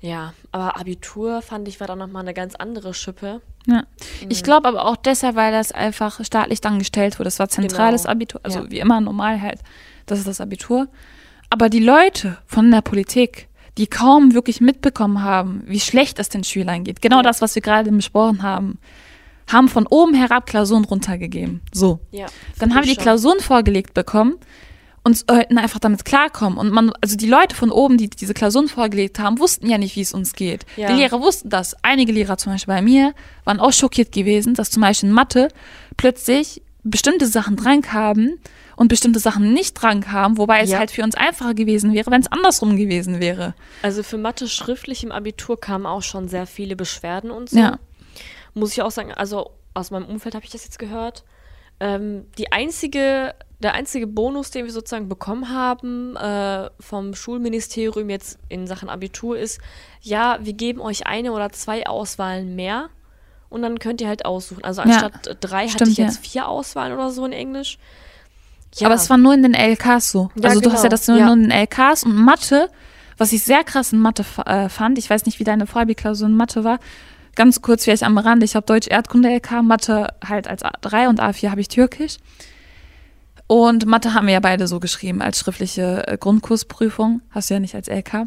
Ja, 0.00 0.32
aber 0.52 0.76
Abitur 0.78 1.42
fand 1.42 1.66
ich 1.66 1.80
war 1.80 1.88
dann 1.88 1.98
nochmal 1.98 2.22
eine 2.22 2.32
ganz 2.32 2.54
andere 2.54 2.94
Schippe. 2.94 3.40
Ja. 3.66 3.82
Ich 4.28 4.44
glaube 4.44 4.68
aber 4.68 4.84
auch 4.86 4.94
deshalb, 4.96 5.34
weil 5.34 5.50
das 5.50 5.72
einfach 5.72 6.24
staatlich 6.24 6.60
dann 6.60 6.78
gestellt 6.78 7.18
wurde. 7.18 7.24
Das 7.24 7.40
war 7.40 7.48
zentrales 7.48 8.02
Genau. 8.02 8.12
Abitur, 8.12 8.40
also 8.44 8.60
Ja. 8.60 8.70
wie 8.70 8.78
immer 8.78 9.00
normal 9.00 9.42
halt. 9.42 9.58
Das 10.06 10.20
ist 10.20 10.28
das 10.28 10.40
Abitur. 10.40 10.86
Aber 11.50 11.68
die 11.68 11.80
Leute 11.80 12.38
von 12.46 12.70
der 12.70 12.80
Politik, 12.80 13.47
die 13.78 13.86
kaum 13.86 14.34
wirklich 14.34 14.60
mitbekommen 14.60 15.22
haben, 15.22 15.62
wie 15.66 15.80
schlecht 15.80 16.18
es 16.18 16.28
den 16.28 16.44
Schülern 16.44 16.84
geht, 16.84 17.00
genau 17.00 17.18
Ja. 17.18 17.22
das, 17.22 17.40
was 17.40 17.54
wir 17.54 17.62
gerade 17.62 17.90
besprochen 17.90 18.42
haben, 18.42 18.78
haben 19.50 19.68
von 19.68 19.86
oben 19.86 20.14
herab 20.14 20.46
Klausuren 20.46 20.84
runtergegeben. 20.84 21.62
So. 21.72 22.00
Ja. 22.10 22.26
Dann 22.58 22.74
haben 22.74 22.82
wir 22.84 22.88
die 22.90 22.94
schon. 22.96 23.02
Klausuren 23.04 23.40
vorgelegt 23.40 23.94
bekommen 23.94 24.34
und 25.04 25.16
sollten 25.16 25.56
einfach 25.56 25.78
damit 25.78 26.04
klarkommen. 26.04 26.58
Und 26.58 26.70
man, 26.70 26.92
also 27.00 27.16
die 27.16 27.28
Leute 27.28 27.54
von 27.54 27.70
oben, 27.70 27.96
die 27.96 28.10
diese 28.10 28.34
Klausuren 28.34 28.68
vorgelegt 28.68 29.18
haben, 29.18 29.38
wussten 29.38 29.70
ja 29.70 29.78
nicht, 29.78 29.96
wie 29.96 30.02
es 30.02 30.12
uns 30.12 30.34
geht. 30.34 30.66
Ja. 30.76 30.88
Die 30.88 30.94
Lehrer 31.00 31.22
wussten 31.22 31.48
das. 31.48 31.74
Einige 31.82 32.12
Lehrer 32.12 32.36
zum 32.36 32.52
Beispiel 32.52 32.74
bei 32.74 32.82
mir 32.82 33.14
waren 33.44 33.58
auch 33.60 33.72
schockiert 33.72 34.12
gewesen, 34.12 34.52
dass 34.54 34.70
zum 34.70 34.82
Beispiel 34.82 35.08
in 35.08 35.14
Mathe 35.14 35.48
plötzlich 35.96 36.60
bestimmte 36.90 37.26
Sachen 37.26 37.56
dran 37.56 37.82
kamen 37.82 38.38
und 38.76 38.88
bestimmte 38.88 39.18
Sachen 39.18 39.52
nicht 39.52 39.74
dran 39.74 40.00
kamen, 40.02 40.38
wobei 40.38 40.60
es 40.60 40.70
Ja. 40.70 40.78
halt 40.78 40.90
für 40.90 41.02
uns 41.02 41.14
einfacher 41.14 41.54
gewesen 41.54 41.92
wäre, 41.94 42.10
wenn 42.10 42.20
es 42.20 42.30
andersrum 42.30 42.76
gewesen 42.76 43.20
wäre. 43.20 43.54
Also 43.82 44.02
für 44.02 44.18
Mathe 44.18 44.48
schriftlich 44.48 45.02
im 45.04 45.12
Abitur 45.12 45.60
kamen 45.60 45.86
auch 45.86 46.02
schon 46.02 46.28
sehr 46.28 46.46
viele 46.46 46.76
Beschwerden 46.76 47.30
und 47.30 47.50
so. 47.50 47.58
Ja. 47.58 47.78
Muss 48.54 48.72
ich 48.72 48.82
auch 48.82 48.90
sagen, 48.90 49.12
also 49.12 49.50
aus 49.74 49.90
meinem 49.90 50.06
Umfeld 50.06 50.34
habe 50.34 50.44
ich 50.44 50.50
das 50.50 50.64
jetzt 50.64 50.78
gehört. 50.78 51.24
Ähm, 51.80 52.26
die 52.38 52.50
einzige, 52.50 53.34
der 53.60 53.74
einzige 53.74 54.06
Bonus, 54.08 54.50
den 54.50 54.64
wir 54.64 54.72
sozusagen 54.72 55.08
bekommen 55.08 55.48
haben 55.50 56.16
äh, 56.16 56.70
vom 56.80 57.14
Schulministerium 57.14 58.10
jetzt 58.10 58.38
in 58.48 58.66
Sachen 58.66 58.88
Abitur 58.88 59.38
ist, 59.38 59.60
ja, 60.00 60.38
wir 60.42 60.54
geben 60.54 60.80
euch 60.80 61.06
eine 61.06 61.32
oder 61.32 61.50
zwei 61.50 61.86
Auswahlen 61.86 62.56
mehr 62.56 62.88
und 63.48 63.62
dann 63.62 63.78
könnt 63.78 64.00
ihr 64.00 64.08
halt 64.08 64.24
aussuchen. 64.24 64.64
Also 64.64 64.82
Ja, 64.82 64.86
anstatt 64.88 65.36
drei 65.40 65.64
hatte 65.66 65.70
stimmt, 65.84 65.90
ich 65.92 65.98
jetzt 65.98 66.24
ja. 66.24 66.30
vier 66.30 66.48
Auswahlen 66.48 66.92
oder 66.92 67.10
so 67.10 67.24
in 67.24 67.32
Englisch. 67.32 67.78
Ja, 68.76 68.86
Aber 68.86 68.94
es 68.96 69.08
war 69.08 69.16
nur 69.16 69.32
in 69.34 69.42
den 69.42 69.54
LKs 69.54 70.10
so. 70.10 70.30
Ja, 70.36 70.50
also 70.50 70.60
du 70.60 70.70
hast 70.70 70.82
ja 70.84 70.88
genau. 70.88 70.90
das 70.90 71.08
nur, 71.08 71.18
Ja. 71.18 71.32
in 71.32 71.42
den 71.44 71.50
LKs 71.50 72.04
und 72.04 72.14
Mathe, 72.14 72.68
was 73.16 73.32
ich 73.32 73.42
sehr 73.42 73.64
krass 73.64 73.92
in 73.92 74.00
Mathe 74.00 74.24
äh, 74.46 74.68
fand, 74.68 74.98
ich 74.98 75.08
weiß 75.08 75.24
nicht, 75.26 75.40
wie 75.40 75.44
deine 75.44 75.66
Vorabi-Klausur 75.66 76.28
in 76.28 76.36
Mathe 76.36 76.64
war, 76.64 76.78
ganz 77.34 77.62
kurz 77.62 77.84
vielleicht 77.84 78.02
am 78.02 78.18
Rande, 78.18 78.44
ich 78.44 78.54
habe 78.54 78.66
Deutsch 78.66 78.88
Erdkunde 78.88 79.30
LK, 79.34 79.62
Mathe 79.62 80.08
halt 80.26 80.46
als 80.48 80.62
A3 80.64 81.08
und 81.08 81.20
A4 81.20 81.50
habe 81.50 81.60
ich 81.60 81.68
Türkisch. 81.68 82.18
Und 83.46 83.86
Mathe 83.86 84.12
haben 84.12 84.26
wir 84.26 84.34
ja 84.34 84.40
beide 84.40 84.66
so 84.68 84.78
geschrieben 84.78 85.22
als 85.22 85.38
schriftliche 85.38 86.06
äh, 86.06 86.18
Grundkursprüfung, 86.18 87.22
hast 87.30 87.48
du 87.48 87.54
ja 87.54 87.60
nicht 87.60 87.74
als 87.74 87.88
LK. 87.88 88.26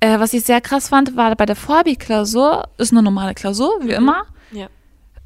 Äh, 0.00 0.18
was 0.18 0.32
ich 0.32 0.42
sehr 0.44 0.60
krass 0.60 0.88
fand, 0.88 1.16
war 1.16 1.34
bei 1.36 1.46
der 1.46 1.54
Vorabi-Klausur, 1.56 2.68
ist 2.76 2.90
eine 2.92 3.02
normale 3.02 3.34
Klausur, 3.34 3.78
wie 3.82 3.92
immer, 3.92 4.24
ja. 4.52 4.68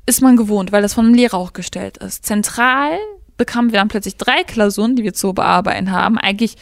ist 0.07 0.23
man 0.23 0.37
gewohnt, 0.37 0.73
weil 0.73 0.83
das 0.83 0.95
von 0.95 1.05
dem 1.05 1.15
Lehrer 1.15 1.35
auch 1.39 1.53
gestellt 1.53 1.99
ist. 1.99 2.25
Zentral 2.25 2.99
bekamen 3.37 3.73
wir 3.73 3.79
dann 3.79 3.89
plötzlich 3.89 4.17
drei 4.17 4.45
Klausuren, 4.45 4.97
die 4.97 5.03
wir 5.05 5.15
zu 5.15 5.33
bearbeiten 5.33 5.93
haben. 5.93 6.19
Eigentlich, 6.19 6.57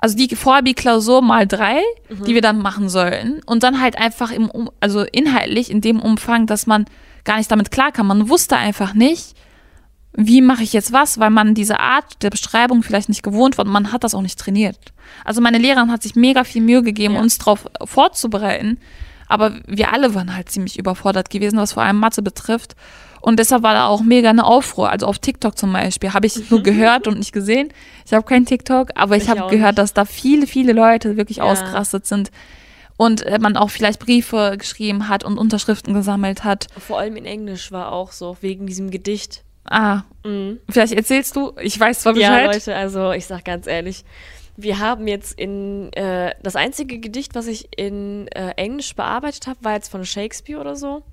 also 0.00 0.16
die 0.16 0.34
Vorabi-Klausur 0.34 1.22
mal 1.22 1.46
drei, 1.46 1.80
die 2.26 2.34
wir 2.34 2.42
dann 2.42 2.58
machen 2.58 2.88
sollten. 2.88 3.40
Und 3.46 3.62
dann 3.62 3.80
halt 3.80 3.96
einfach 3.98 4.32
im, 4.32 4.50
also 4.80 5.02
inhaltlich 5.02 5.70
in 5.70 5.80
dem 5.80 6.00
Umfang, 6.00 6.46
dass 6.46 6.66
man 6.66 6.86
gar 7.24 7.36
nicht 7.38 7.50
damit 7.50 7.70
klarkam. 7.70 8.08
Man 8.08 8.28
wusste 8.28 8.56
einfach 8.56 8.94
nicht, 8.94 9.34
wie 10.14 10.40
mache 10.40 10.64
ich 10.64 10.72
jetzt 10.72 10.92
was, 10.92 11.20
weil 11.20 11.30
man 11.30 11.54
diese 11.54 11.78
Art 11.78 12.22
der 12.22 12.30
Beschreibung 12.30 12.82
vielleicht 12.82 13.08
nicht 13.08 13.22
gewohnt 13.22 13.56
war 13.56 13.64
und 13.64 13.70
man 13.70 13.92
hat 13.92 14.02
das 14.02 14.14
auch 14.14 14.22
nicht 14.22 14.38
trainiert. 14.38 14.92
Also 15.24 15.40
meine 15.40 15.58
Lehrerin 15.58 15.92
hat 15.92 16.02
sich 16.02 16.16
mega 16.16 16.42
viel 16.42 16.62
Mühe 16.62 16.82
gegeben, 16.82 17.14
Ja. 17.14 17.20
uns 17.20 17.38
darauf 17.38 17.66
vorzubereiten, 17.84 18.80
aber 19.28 19.52
wir 19.66 19.92
alle 19.92 20.14
waren 20.14 20.34
halt 20.34 20.50
ziemlich 20.50 20.78
überfordert 20.78 21.30
gewesen, 21.30 21.58
was 21.58 21.72
vor 21.72 21.82
allem 21.82 21.98
Mathe 21.98 22.22
betrifft. 22.22 22.74
Und 23.20 23.38
deshalb 23.38 23.62
war 23.64 23.74
da 23.74 23.86
auch 23.88 24.00
mega 24.02 24.30
eine 24.30 24.44
Aufruhr. 24.44 24.90
Also 24.90 25.06
auf 25.06 25.18
TikTok 25.18 25.58
zum 25.58 25.72
Beispiel 25.72 26.14
habe 26.14 26.26
ich 26.26 26.50
nur 26.50 26.62
gehört 26.62 27.08
und 27.08 27.18
nicht 27.18 27.32
gesehen. 27.32 27.68
Ich 28.06 28.12
habe 28.12 28.24
kein 28.24 28.46
TikTok, 28.46 28.90
aber 28.94 29.16
ich, 29.16 29.24
Ich 29.24 29.28
habe 29.28 29.50
gehört, 29.50 29.72
nicht. 29.72 29.78
dass 29.78 29.92
da 29.92 30.04
viele, 30.04 30.46
viele 30.46 30.72
Leute 30.72 31.16
wirklich 31.16 31.38
Ja. 31.38 31.44
ausgerastet 31.44 32.06
sind. 32.06 32.30
Und 32.96 33.22
äh, 33.22 33.38
man 33.40 33.56
auch 33.56 33.70
vielleicht 33.70 33.98
Briefe 34.00 34.54
geschrieben 34.58 35.08
hat 35.08 35.24
und 35.24 35.36
Unterschriften 35.38 35.94
gesammelt 35.94 36.42
hat. 36.44 36.66
Vor 36.78 36.98
allem 36.98 37.16
in 37.16 37.26
Englisch 37.26 37.70
war 37.70 37.92
auch 37.92 38.12
so, 38.12 38.36
wegen 38.40 38.66
diesem 38.66 38.90
Gedicht. 38.90 39.42
Ah, 39.64 40.02
Mhm. 40.24 40.58
vielleicht 40.70 40.94
erzählst 40.94 41.36
du, 41.36 41.52
ich 41.60 41.78
weiß 41.78 42.00
zwar 42.00 42.16
Ja, 42.16 42.30
Bescheid. 42.30 42.54
Leute, 42.54 42.74
also 42.76 43.12
ich 43.12 43.26
sag 43.26 43.44
ganz 43.44 43.66
ehrlich, 43.66 44.04
wir 44.60 44.80
haben 44.80 45.06
jetzt 45.06 45.38
in 45.38 45.92
äh, 45.92 46.34
das 46.42 46.56
einzige 46.56 46.98
Gedicht, 46.98 47.36
was 47.36 47.46
ich 47.46 47.68
in 47.76 48.26
äh, 48.28 48.50
Englisch 48.56 48.96
bearbeitet 48.96 49.46
habe, 49.46 49.60
war 49.62 49.74
jetzt 49.74 49.88
von 49.88 50.04
Shakespeare 50.04 50.60
oder 50.60 50.74
so. 50.74 51.04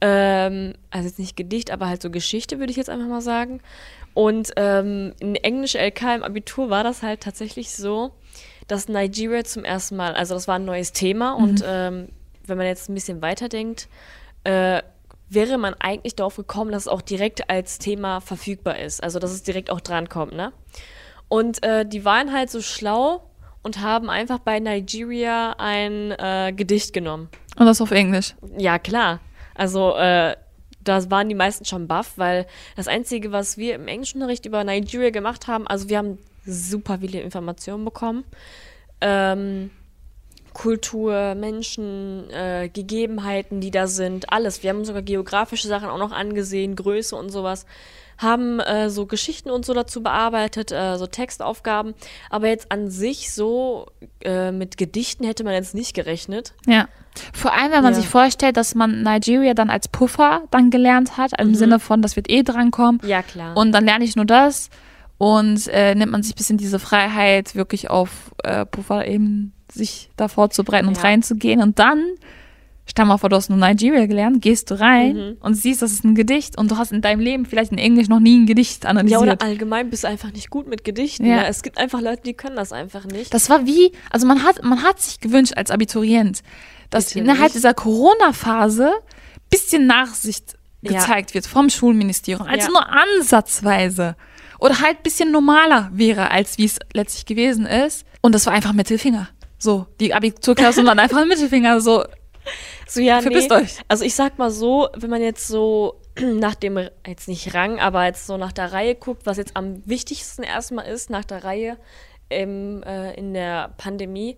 Ähm, 0.00 0.72
also 0.90 1.06
jetzt 1.08 1.18
nicht 1.18 1.36
Gedicht, 1.36 1.70
aber 1.70 1.88
halt 1.88 2.00
so 2.00 2.10
Geschichte, 2.10 2.58
würde 2.58 2.70
ich 2.70 2.78
jetzt 2.78 2.88
einfach 2.88 3.06
mal 3.06 3.20
sagen. 3.20 3.60
Und 4.14 4.52
ähm, 4.56 5.12
in 5.20 5.34
Englisch 5.34 5.74
LK 5.74 6.16
im 6.16 6.22
Abitur 6.22 6.70
war 6.70 6.82
das 6.84 7.02
halt 7.02 7.20
tatsächlich 7.20 7.70
so, 7.76 8.12
dass 8.66 8.88
Nigeria 8.88 9.44
zum 9.44 9.64
ersten 9.64 9.96
Mal, 9.96 10.14
also 10.14 10.32
das 10.32 10.48
war 10.48 10.56
ein 10.56 10.64
neues 10.64 10.92
Thema 10.92 11.36
Mhm. 11.36 11.44
und 11.44 11.64
ähm, 11.66 12.08
wenn 12.46 12.56
man 12.56 12.66
jetzt 12.66 12.88
ein 12.88 12.94
bisschen 12.94 13.20
weiterdenkt, 13.20 13.88
äh, 14.44 14.82
wäre 15.28 15.58
man 15.58 15.74
eigentlich 15.80 16.16
darauf 16.16 16.36
gekommen, 16.36 16.72
dass 16.72 16.82
es 16.84 16.88
auch 16.88 17.02
direkt 17.02 17.50
als 17.50 17.78
Thema 17.78 18.20
verfügbar 18.20 18.78
ist. 18.78 19.02
Also 19.02 19.18
dass 19.18 19.32
es 19.32 19.42
direkt 19.42 19.68
auch 19.70 19.80
drankommt, 19.80 20.32
ne? 20.32 20.52
Und 21.34 21.64
äh, 21.64 21.84
die 21.84 22.04
waren 22.04 22.32
halt 22.32 22.48
so 22.48 22.62
schlau 22.62 23.28
und 23.64 23.80
haben 23.80 24.08
einfach 24.08 24.38
bei 24.38 24.60
Nigeria 24.60 25.56
ein 25.58 26.12
äh, 26.12 26.52
Gedicht 26.54 26.92
genommen. 26.92 27.28
Und 27.56 27.66
das 27.66 27.80
auf 27.80 27.90
Englisch. 27.90 28.36
Ja, 28.56 28.78
klar. 28.78 29.18
Also, 29.52 29.96
äh, 29.96 30.36
da 30.80 31.10
waren 31.10 31.28
die 31.28 31.34
meisten 31.34 31.64
schon 31.64 31.88
baff, 31.88 32.12
weil 32.18 32.46
das 32.76 32.86
Einzige, 32.86 33.32
was 33.32 33.58
wir 33.58 33.74
im 33.74 33.88
Englischunterricht 33.88 34.46
über 34.46 34.62
Nigeria 34.62 35.10
gemacht 35.10 35.48
haben, 35.48 35.66
also 35.66 35.88
wir 35.88 35.98
haben 35.98 36.18
super 36.46 36.98
viele 37.00 37.20
Informationen 37.20 37.84
bekommen. 37.84 38.22
Ähm, 39.00 39.72
Kultur, 40.52 41.34
Menschen, 41.34 42.30
äh, 42.30 42.70
Gegebenheiten, 42.72 43.60
die 43.60 43.72
da 43.72 43.88
sind, 43.88 44.32
alles. 44.32 44.62
Wir 44.62 44.70
haben 44.70 44.84
sogar 44.84 45.02
geografische 45.02 45.66
Sachen 45.66 45.88
auch 45.88 45.98
noch 45.98 46.12
angesehen, 46.12 46.76
Größe 46.76 47.16
und 47.16 47.30
sowas. 47.30 47.66
Haben 48.18 48.60
äh, 48.60 48.90
so 48.90 49.06
Geschichten 49.06 49.50
und 49.50 49.64
so 49.66 49.74
dazu 49.74 50.02
bearbeitet, 50.02 50.72
äh, 50.72 50.96
so 50.98 51.06
Textaufgaben. 51.06 51.94
Aber 52.30 52.48
jetzt 52.48 52.70
an 52.72 52.90
sich 52.90 53.32
so 53.32 53.86
äh, 54.22 54.52
mit 54.52 54.76
Gedichten 54.76 55.24
hätte 55.24 55.44
man 55.44 55.52
jetzt 55.54 55.74
nicht 55.74 55.94
gerechnet. 55.94 56.54
Ja. 56.66 56.88
Vor 57.32 57.52
allem, 57.52 57.70
wenn 57.72 57.82
man 57.82 57.92
Ja. 57.94 58.00
sich 58.00 58.08
vorstellt, 58.08 58.56
dass 58.56 58.74
man 58.74 59.02
Nigeria 59.02 59.54
dann 59.54 59.70
als 59.70 59.86
Puffer 59.88 60.42
dann 60.50 60.70
gelernt 60.70 61.16
hat, 61.16 61.38
im 61.40 61.54
Sinne 61.54 61.78
von, 61.78 62.02
das 62.02 62.16
wird 62.16 62.28
eh 62.30 62.42
drankommen. 62.42 63.00
Ja, 63.04 63.22
klar. 63.22 63.56
Und 63.56 63.72
dann 63.72 63.84
lerne 63.84 64.04
ich 64.04 64.16
nur 64.16 64.24
das 64.24 64.68
und 65.18 65.68
äh, 65.68 65.94
nimmt 65.94 66.10
man 66.10 66.22
sich 66.24 66.32
ein 66.34 66.36
bisschen 66.38 66.58
diese 66.58 66.78
Freiheit, 66.80 67.54
wirklich 67.54 67.88
auf 67.88 68.32
äh, 68.42 68.66
Puffer 68.66 69.06
eben 69.06 69.52
sich 69.72 70.10
da 70.16 70.26
vorzubereiten 70.28 70.88
und 70.88 70.96
Ja. 70.96 71.02
reinzugehen. 71.04 71.62
Und 71.62 71.78
dann, 71.78 72.02
stell 72.86 73.04
mal 73.06 73.16
vor, 73.18 73.28
du 73.30 73.36
hast 73.36 73.48
nur 73.50 73.58
Nigeria 73.58 74.06
gelernt, 74.06 74.42
gehst 74.42 74.70
du 74.70 74.78
rein 74.78 75.16
Mhm. 75.16 75.36
und 75.40 75.54
siehst, 75.54 75.82
das 75.82 75.92
ist 75.92 76.04
ein 76.04 76.14
Gedicht 76.14 76.58
und 76.58 76.70
du 76.70 76.76
hast 76.76 76.92
in 76.92 77.00
deinem 77.02 77.20
Leben 77.20 77.46
vielleicht 77.46 77.72
in 77.72 77.78
Englisch 77.78 78.08
noch 78.08 78.20
nie 78.20 78.38
ein 78.40 78.46
Gedicht 78.46 78.84
Ja, 78.84 78.90
analysiert. 78.90 79.22
oder 79.22 79.40
allgemein 79.42 79.90
bist 79.90 80.04
du 80.04 80.08
einfach 80.08 80.32
nicht 80.32 80.50
gut 80.50 80.66
mit 80.68 80.84
Gedichten. 80.84 81.24
Ja. 81.26 81.36
Ja. 81.36 81.42
Es 81.44 81.62
gibt 81.62 81.78
einfach 81.78 82.00
Leute, 82.00 82.22
die 82.24 82.34
können 82.34 82.56
das 82.56 82.72
einfach 82.72 83.04
nicht. 83.06 83.32
Das 83.32 83.48
war 83.50 83.66
wie, 83.66 83.92
also 84.10 84.26
man 84.26 84.42
hat, 84.42 84.62
man 84.62 84.82
hat 84.82 85.00
sich 85.00 85.20
gewünscht 85.20 85.54
als 85.56 85.70
Abiturient, 85.70 86.42
dass 86.90 87.06
Bitte 87.08 87.20
innerhalb 87.20 87.42
nicht. 87.44 87.54
dieser 87.56 87.74
Corona-Phase 87.74 88.92
bisschen 89.50 89.86
Nachsicht 89.86 90.54
Ja. 90.82 90.92
gezeigt 91.00 91.32
wird 91.34 91.46
vom 91.46 91.70
Schulministerium. 91.70 92.46
Also 92.46 92.66
Ja. 92.66 92.72
nur 92.72 92.86
ansatzweise. 93.38 94.16
Oder 94.60 94.80
halt 94.80 95.02
bisschen 95.02 95.30
normaler 95.32 95.90
wäre, 95.92 96.30
als 96.30 96.58
wie 96.58 96.64
es 96.64 96.78
letztlich 96.92 97.26
gewesen 97.26 97.66
ist. 97.66 98.04
Und 98.20 98.34
das 98.34 98.46
war 98.46 98.52
einfach 98.52 98.72
Mittelfinger. 98.72 99.28
So, 99.58 99.86
die 100.00 100.14
Abiturklasse 100.14 100.80
und 100.80 100.86
dann 100.86 100.98
einfach 101.00 101.18
ein 101.18 101.28
Mittelfinger. 101.28 101.80
So, 101.80 102.04
so, 102.86 103.00
ja, 103.00 103.20
verpisst 103.20 103.50
nee. 103.50 103.56
euch. 103.56 103.76
Also 103.88 104.04
ich 104.04 104.14
sag 104.14 104.38
mal 104.38 104.50
so, 104.50 104.88
wenn 104.94 105.10
man 105.10 105.22
jetzt 105.22 105.48
so 105.48 106.00
nach 106.20 106.54
dem, 106.54 106.88
jetzt 107.06 107.28
nicht 107.28 107.54
Rang, 107.54 107.80
aber 107.80 108.04
jetzt 108.04 108.26
so 108.26 108.36
nach 108.36 108.52
der 108.52 108.72
Reihe 108.72 108.94
guckt, 108.94 109.26
was 109.26 109.36
jetzt 109.36 109.56
am 109.56 109.86
wichtigsten 109.86 110.42
erstmal 110.42 110.86
ist, 110.86 111.10
nach 111.10 111.24
der 111.24 111.44
Reihe 111.44 111.76
im, 112.28 112.82
äh, 112.82 113.14
in 113.14 113.34
der 113.34 113.74
Pandemie. 113.76 114.36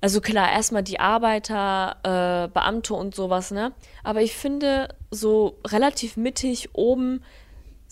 Also 0.00 0.20
klar, 0.20 0.52
erstmal 0.52 0.82
die 0.82 1.00
Arbeiter, 1.00 1.96
äh, 2.02 2.48
Beamte 2.52 2.94
und 2.94 3.14
sowas, 3.14 3.50
ne? 3.50 3.72
Aber 4.04 4.20
ich 4.20 4.34
finde, 4.34 4.94
so 5.10 5.58
relativ 5.66 6.16
mittig 6.16 6.74
oben 6.74 7.22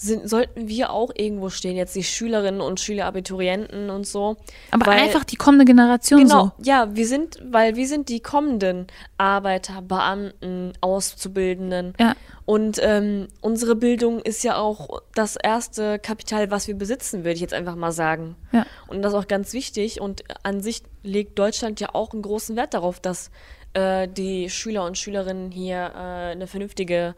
sind, 0.04 0.28
sollten 0.28 0.68
wir 0.68 0.90
auch 0.90 1.10
irgendwo 1.16 1.48
stehen, 1.50 1.76
jetzt 1.76 1.94
die 1.96 2.04
Schülerinnen 2.04 2.60
und 2.60 2.78
Schüler, 2.80 3.06
Abiturienten 3.06 3.90
und 3.90 4.06
so. 4.06 4.36
aber 4.70 4.86
Weil- 4.86 5.00
einfach 5.00 5.24
die 5.24 5.36
kommende 5.36 5.64
Generation 5.64 6.20
Genau, 6.20 6.52
so. 6.58 6.62
ja, 6.64 6.94
wir 6.94 7.06
sind, 7.06 7.38
weil 7.50 7.76
wir 7.76 7.86
sind 7.88 8.08
die 8.08 8.20
kommenden 8.20 8.86
Arbeiter, 9.18 9.82
Beamten, 9.82 10.72
Auszubildenden. 10.80 11.94
Ja. 11.98 12.14
Und 12.46 12.78
ähm, 12.82 13.28
unsere 13.40 13.74
Bildung 13.74 14.20
ist 14.20 14.44
ja 14.44 14.56
auch 14.56 15.00
das 15.14 15.36
erste 15.36 15.98
Kapital, 15.98 16.50
was 16.50 16.68
wir 16.68 16.74
besitzen, 16.76 17.20
würde 17.20 17.32
ich 17.34 17.40
jetzt 17.40 17.54
einfach 17.54 17.74
mal 17.76 17.92
sagen. 17.92 18.36
Ja. 18.52 18.66
Und 18.88 19.00
das 19.02 19.12
ist 19.14 19.18
auch 19.18 19.28
ganz 19.28 19.52
wichtig. 19.54 20.00
Und 20.00 20.24
an 20.42 20.60
sich 20.60 20.82
legt 21.02 21.38
Deutschland 21.38 21.80
ja 21.80 21.88
auch 21.94 22.12
einen 22.12 22.22
großen 22.22 22.54
Wert 22.56 22.74
darauf, 22.74 23.00
dass 23.00 23.30
äh, 23.72 24.06
die 24.08 24.50
Schüler 24.50 24.84
und 24.84 24.98
Schülerinnen 24.98 25.50
hier 25.50 25.90
äh, 25.94 26.32
eine 26.32 26.46
vernünftige 26.46 27.14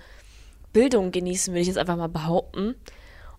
Bildung 0.77 1.11
genießen, 1.11 1.55
würde 1.55 1.63
ich 1.63 1.69
jetzt 1.69 1.79
einfach 1.79 1.97
mal 1.97 2.11
behaupten. 2.11 2.75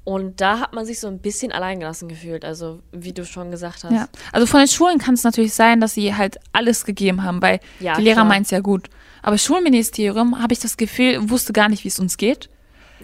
Und 0.03 0.41
da 0.41 0.59
hat 0.59 0.73
man 0.73 0.87
sich 0.87 0.99
so 0.99 1.07
ein 1.07 1.19
bisschen 1.19 1.51
alleingelassen 1.51 2.07
gefühlt, 2.07 2.43
also 2.43 2.79
wie 2.91 3.13
du 3.13 3.25
schon 3.25 3.51
gesagt 3.51 3.83
hast. 3.83 3.91
Ja. 3.91 4.07
Also 4.31 4.47
von 4.47 4.61
den 4.61 4.67
Schulen 4.67 4.97
kann 4.97 5.13
es 5.13 5.23
natürlich 5.23 5.53
sein, 5.53 5.79
dass 5.79 5.93
sie 5.93 6.15
halt 6.15 6.37
alles 6.51 6.83
gegeben 6.83 7.21
haben, 7.21 7.39
weil 7.43 7.59
Ja, 7.79 7.95
die 7.95 8.01
Lehrer 8.01 8.23
meinen 8.23 8.41
es 8.41 8.49
ja 8.49 8.59
gut. 8.59 8.89
Aber 9.21 9.37
Schulministerium, 9.37 10.41
habe 10.41 10.53
ich 10.53 10.59
das 10.59 10.77
Gefühl, 10.77 11.29
wusste 11.29 11.53
gar 11.53 11.69
nicht, 11.69 11.83
wie 11.83 11.89
es 11.89 11.99
uns 11.99 12.17
geht. 12.17 12.49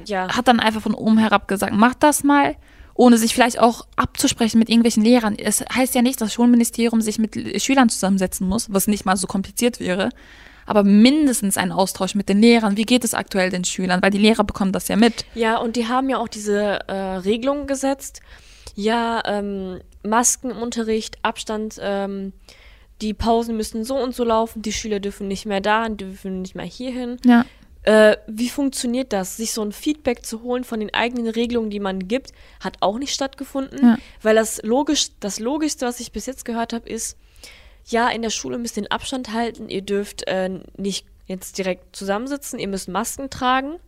ja. 0.06 0.36
hat 0.36 0.48
dann 0.48 0.60
einfach 0.60 0.82
von 0.82 0.96
oben 0.96 1.20
herab 1.20 1.48
gesagt, 1.48 1.74
macht 1.74 2.02
das 2.02 2.24
mal, 2.24 2.56
ohne 2.96 3.18
sich 3.18 3.36
vielleicht 3.36 3.60
auch 3.60 3.86
abzusprechen 3.98 4.58
mit 4.58 4.70
irgendwelchen 4.70 5.04
Lehrern. 5.04 5.36
Es 5.38 5.62
heißt 5.62 5.94
ja 5.94 6.02
nicht, 6.02 6.22
dass 6.22 6.30
das 6.30 6.34
Schulministerium 6.34 7.02
sich 7.02 7.20
mit 7.20 7.62
Schülern 7.62 7.90
zusammensetzen 7.90 8.48
muss, 8.48 8.74
was 8.74 8.88
nicht 8.88 9.06
mal 9.06 9.18
so 9.18 9.28
kompliziert 9.28 9.80
wäre, 9.80 10.10
aber 10.66 10.84
mindestens 10.84 11.58
einen 11.58 11.72
Austausch 11.72 12.16
mit 12.16 12.30
den 12.30 12.40
Lehrern. 12.42 12.78
Wie 12.78 12.84
geht 12.84 13.04
es 13.04 13.14
aktuell 13.14 13.50
den 13.50 13.64
Schülern? 13.64 14.02
Weil 14.02 14.12
die 14.12 14.18
Lehrer 14.18 14.44
bekommen 14.44 14.72
das 14.72 14.88
ja 14.88 14.96
mit. 14.96 15.26
Ja, 15.36 15.58
und 15.58 15.76
die 15.76 15.88
haben 15.88 16.10
ja 16.10 16.18
auch 16.18 16.28
diese 16.28 16.88
äh, 16.88 16.94
Regelung 16.94 17.68
gesetzt. 17.68 18.22
Ja, 18.76 19.22
ähm, 19.26 19.82
Masken 20.04 20.52
im 20.52 20.58
Unterricht, 20.58 21.18
Abstand, 21.22 21.80
ähm, 21.82 22.34
die 23.02 23.14
Pausen 23.14 23.58
müssen 23.58 23.84
so 23.84 23.96
und 23.96 24.16
so 24.16 24.24
laufen, 24.24 24.62
die 24.62 24.72
Schüler 24.72 25.00
dürfen 25.00 25.28
nicht 25.28 25.46
mehr 25.46 25.62
da, 25.62 25.90
dürfen 25.90 26.42
nicht 26.42 26.56
mehr 26.56 26.66
hierhin. 26.66 27.18
Ja. 27.26 27.46
Äh, 27.84 28.18
wie 28.28 28.50
funktioniert 28.50 29.12
das? 29.12 29.38
Sich 29.38 29.52
so 29.52 29.62
ein 29.62 29.74
Feedback 29.74 30.26
zu 30.26 30.42
holen 30.42 30.64
von 30.64 30.80
den 30.80 30.94
eigenen 30.94 31.28
Regelungen, 31.28 31.70
die 31.70 31.82
man 31.82 32.08
gibt, 32.08 32.32
hat 32.62 32.78
auch 32.80 32.98
nicht 32.98 33.14
stattgefunden. 33.14 33.80
Ja. 33.86 33.98
Weil 34.22 34.36
das 34.36 34.62
logisch, 34.64 35.10
das 35.20 35.40
Logischste, 35.40 35.86
was 35.86 36.00
ich 36.00 36.14
bis 36.14 36.26
jetzt 36.26 36.46
gehört 36.46 36.72
habe, 36.72 36.90
ist, 36.90 37.18
ja, 37.86 38.10
in 38.10 38.22
der 38.22 38.30
Schule 38.30 38.58
müsst 38.58 38.78
ihr 38.78 38.84
den 38.84 38.92
Abstand 38.92 39.34
halten, 39.34 39.70
ihr 39.70 39.82
dürft 39.82 40.28
äh, 40.28 40.50
nicht 40.78 41.06
jetzt 41.26 41.58
direkt 41.58 41.96
zusammensitzen, 41.96 42.60
ihr 42.60 42.68
müsst 42.68 42.88
Masken 42.88 43.30
tragen. 43.30 43.80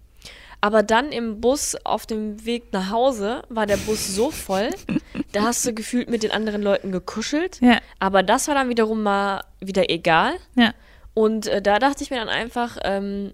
Aber 0.62 0.84
dann 0.84 1.12
im 1.12 1.42
Bus 1.42 1.76
auf 1.84 2.06
dem 2.06 2.44
Weg 2.46 2.72
nach 2.72 2.90
Hause 2.90 3.44
war 3.50 3.66
der 3.66 3.78
Bus 3.78 4.16
so 4.16 4.32
voll, 4.32 4.70
da 5.32 5.44
hast 5.44 5.66
du 5.66 5.74
gefühlt 5.74 6.10
mit 6.10 6.24
den 6.24 6.32
anderen 6.32 6.62
Leuten 6.62 6.92
gekuschelt. 6.92 7.62
Ja. 7.62 7.80
Aber 8.00 8.24
das 8.24 8.48
war 8.48 8.56
dann 8.56 8.70
wiederum 8.70 9.04
mal 9.04 9.44
wieder 9.60 9.90
egal. 9.90 10.34
Ja. 10.56 10.74
Und 11.14 11.48
äh, 11.48 11.62
da 11.62 11.80
dachte 11.80 12.04
ich 12.04 12.10
mir 12.10 12.18
dann 12.18 12.30
einfach, 12.30 12.78
ähm, 12.84 13.34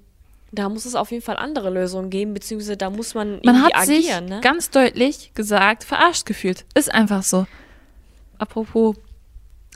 da 0.52 0.68
muss 0.68 0.86
es 0.86 0.96
auf 0.96 1.12
jeden 1.12 1.24
Fall 1.24 1.38
andere 1.38 1.70
Lösungen 1.70 2.10
geben, 2.10 2.34
beziehungsweise 2.34 2.76
da 2.76 2.90
muss 2.90 3.14
man 3.16 3.36
irgendwie 3.36 3.48
Man 3.48 3.64
hat 3.64 3.86
sich 3.86 4.12
agieren. 4.12 4.26
Ne? 4.26 4.42
ganz 4.42 4.70
deutlich 4.70 5.32
gesagt, 5.34 5.84
verarscht 5.84 6.26
gefühlt. 6.26 6.66
Ist 6.76 6.94
einfach 6.94 7.24
so. 7.24 7.48
Apropos 8.38 8.96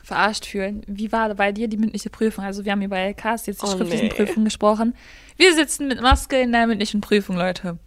verarscht 0.05 0.45
fühlen. 0.45 0.83
Wie 0.85 1.11
war 1.11 1.33
bei 1.33 1.51
dir 1.51 1.67
die 1.67 1.77
mündliche 1.77 2.11
Prüfung? 2.11 2.45
Also 2.45 2.63
wir 2.63 2.71
haben 2.71 2.83
über 2.83 2.97
LKs, 2.97 3.47
jetzt 3.47 3.61
die 3.63 3.65
Oh, 3.65 3.71
schriftlichen 3.71 4.07
nee. 4.07 4.13
Prüfungen 4.13 4.45
gesprochen. 4.45 4.95
Wir 5.35 5.55
sitzen 5.55 5.87
mit 5.87 5.99
Maske 5.99 6.39
in 6.39 6.51
der 6.51 6.67
mündlichen 6.67 7.01
Prüfung, 7.01 7.35
Leute. 7.35 7.79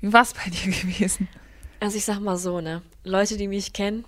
Wie 0.00 0.12
war 0.12 0.22
es 0.22 0.34
bei 0.34 0.50
dir 0.50 0.72
gewesen? 0.82 1.28
Also 1.78 1.96
ich 1.96 2.04
sag 2.04 2.18
mal 2.20 2.36
so, 2.36 2.60
ne? 2.60 2.82
Leute, 3.04 3.36
die 3.36 3.46
mich 3.46 3.72
kennen, 3.72 4.04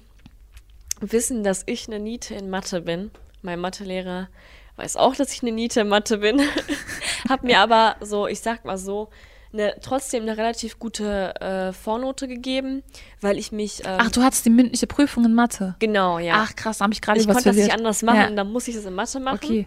wissen, 1.00 1.44
dass 1.44 1.62
ich 1.66 1.86
eine 1.86 2.00
Niete 2.00 2.34
in 2.34 2.50
Mathe 2.50 2.80
bin. 2.80 3.12
Mein 3.42 3.60
Mathelehrer 3.60 4.28
weiß 4.76 4.96
auch, 4.96 5.14
dass 5.14 5.32
ich 5.32 5.42
eine 5.42 5.52
Niete 5.52 5.82
in 5.82 5.88
Mathe 5.88 6.18
bin. 6.18 6.40
Hab 7.28 7.44
mir 7.44 7.60
aber 7.60 7.94
so, 8.00 8.26
ich 8.26 8.40
sag 8.40 8.64
mal 8.64 8.76
so, 8.76 9.08
eine, 9.52 9.74
trotzdem 9.82 10.22
eine 10.22 10.36
relativ 10.36 10.78
gute 10.78 11.34
äh, 11.40 11.72
Vornote 11.72 12.28
gegeben, 12.28 12.82
weil 13.20 13.38
ich 13.38 13.52
mich. 13.52 13.80
Ähm, 13.84 13.98
Ach, 13.98 14.10
du 14.10 14.22
hattest 14.22 14.44
die 14.46 14.50
mündliche 14.50 14.86
Prüfung 14.86 15.24
in 15.24 15.34
Mathe. 15.34 15.74
genau, 15.78 16.18
ja. 16.18 16.34
Ach 16.36 16.56
krass, 16.56 16.78
da 16.78 16.84
habe 16.84 16.94
ich 16.94 17.00
gerade 17.02 17.20
ich 17.20 17.26
was 17.28 17.34
konnte 17.36 17.48
das 17.50 17.56
nicht 17.56 17.64
verwirrt. 17.66 17.78
anders 17.80 18.02
machen, 18.02 18.16
Ja. 18.18 18.30
dann 18.30 18.50
muss 18.52 18.68
ich 18.68 18.74
das 18.74 18.84
in 18.84 18.94
Mathe 18.94 19.20
machen. 19.20 19.38
Okay. 19.42 19.66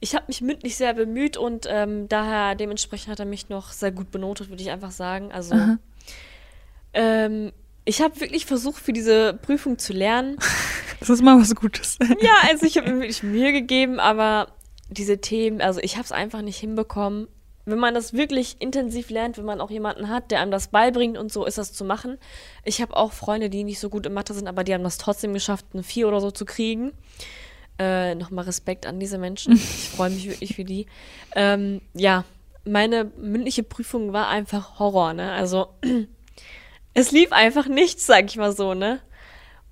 Ich 0.00 0.14
habe 0.14 0.24
mich 0.28 0.40
mündlich 0.42 0.76
sehr 0.76 0.92
bemüht 0.92 1.36
und 1.38 1.66
ähm, 1.68 2.08
daher 2.08 2.54
dementsprechend 2.56 3.08
hat 3.10 3.20
er 3.20 3.26
mich 3.26 3.48
noch 3.48 3.72
sehr 3.72 3.90
gut 3.92 4.10
benotet, 4.10 4.50
würde 4.50 4.62
ich 4.62 4.70
einfach 4.70 4.90
sagen. 4.90 5.32
Also 5.32 5.54
Aha. 5.54 5.78
ähm, 6.92 7.52
ich 7.86 8.00
habe 8.00 8.20
wirklich 8.20 8.46
versucht, 8.46 8.82
für 8.82 8.92
diese 8.92 9.34
Prüfung 9.34 9.78
zu 9.78 9.92
lernen. 9.92 10.36
Das 11.00 11.10
ist 11.10 11.22
mal 11.22 11.38
was 11.38 11.54
Gutes. 11.54 11.98
ja, 12.20 12.30
also 12.50 12.64
ich 12.64 12.78
habe 12.78 12.88
mir 12.90 13.00
wirklich 13.00 13.22
Mühe 13.22 13.52
gegeben, 13.52 14.00
aber 14.00 14.46
diese 14.88 15.20
Themen, 15.20 15.60
also 15.60 15.78
ich 15.82 15.96
habe 15.96 16.04
es 16.04 16.12
einfach 16.12 16.40
nicht 16.40 16.56
hinbekommen. 16.56 17.28
Wenn 17.66 17.78
man 17.78 17.94
das 17.94 18.12
wirklich 18.12 18.56
intensiv 18.58 19.08
lernt, 19.10 19.38
wenn 19.38 19.44
man 19.44 19.60
auch 19.60 19.70
jemanden 19.70 20.08
hat, 20.08 20.30
der 20.30 20.40
einem 20.40 20.50
das 20.50 20.68
beibringt 20.68 21.16
und 21.16 21.32
so, 21.32 21.46
ist 21.46 21.56
das 21.56 21.72
zu 21.72 21.84
machen. 21.84 22.18
Ich 22.62 22.82
habe 22.82 22.96
auch 22.96 23.12
Freunde, 23.12 23.48
die 23.48 23.64
nicht 23.64 23.80
so 23.80 23.88
gut 23.88 24.04
in 24.06 24.12
Mathe 24.12 24.34
sind, 24.34 24.48
aber 24.48 24.64
die 24.64 24.74
haben 24.74 24.84
das 24.84 24.98
trotzdem 24.98 25.32
geschafft, 25.32 25.66
eine 25.72 25.82
4 25.82 26.08
oder 26.08 26.20
so 26.20 26.30
zu 26.30 26.44
kriegen. 26.44 26.92
Äh, 27.78 28.14
Nochmal 28.14 28.44
Respekt 28.44 28.86
an 28.86 29.00
diese 29.00 29.18
Menschen. 29.18 29.54
Ich 29.84 29.90
freue 29.90 30.10
mich 30.10 30.28
wirklich 30.28 30.54
für 30.54 30.64
die. 30.64 30.86
Ähm, 31.34 31.80
ja, 31.94 32.24
meine 32.64 33.04
mündliche 33.16 33.62
Prüfung 33.62 34.12
war 34.12 34.28
einfach 34.28 34.78
Horror, 34.78 35.14
ne? 35.14 35.32
Also 35.32 35.68
es 36.94 37.12
lief 37.12 37.32
einfach 37.32 37.66
nichts, 37.66 38.06
sag 38.06 38.26
ich 38.26 38.36
mal 38.36 38.54
so, 38.54 38.74
ne? 38.74 39.00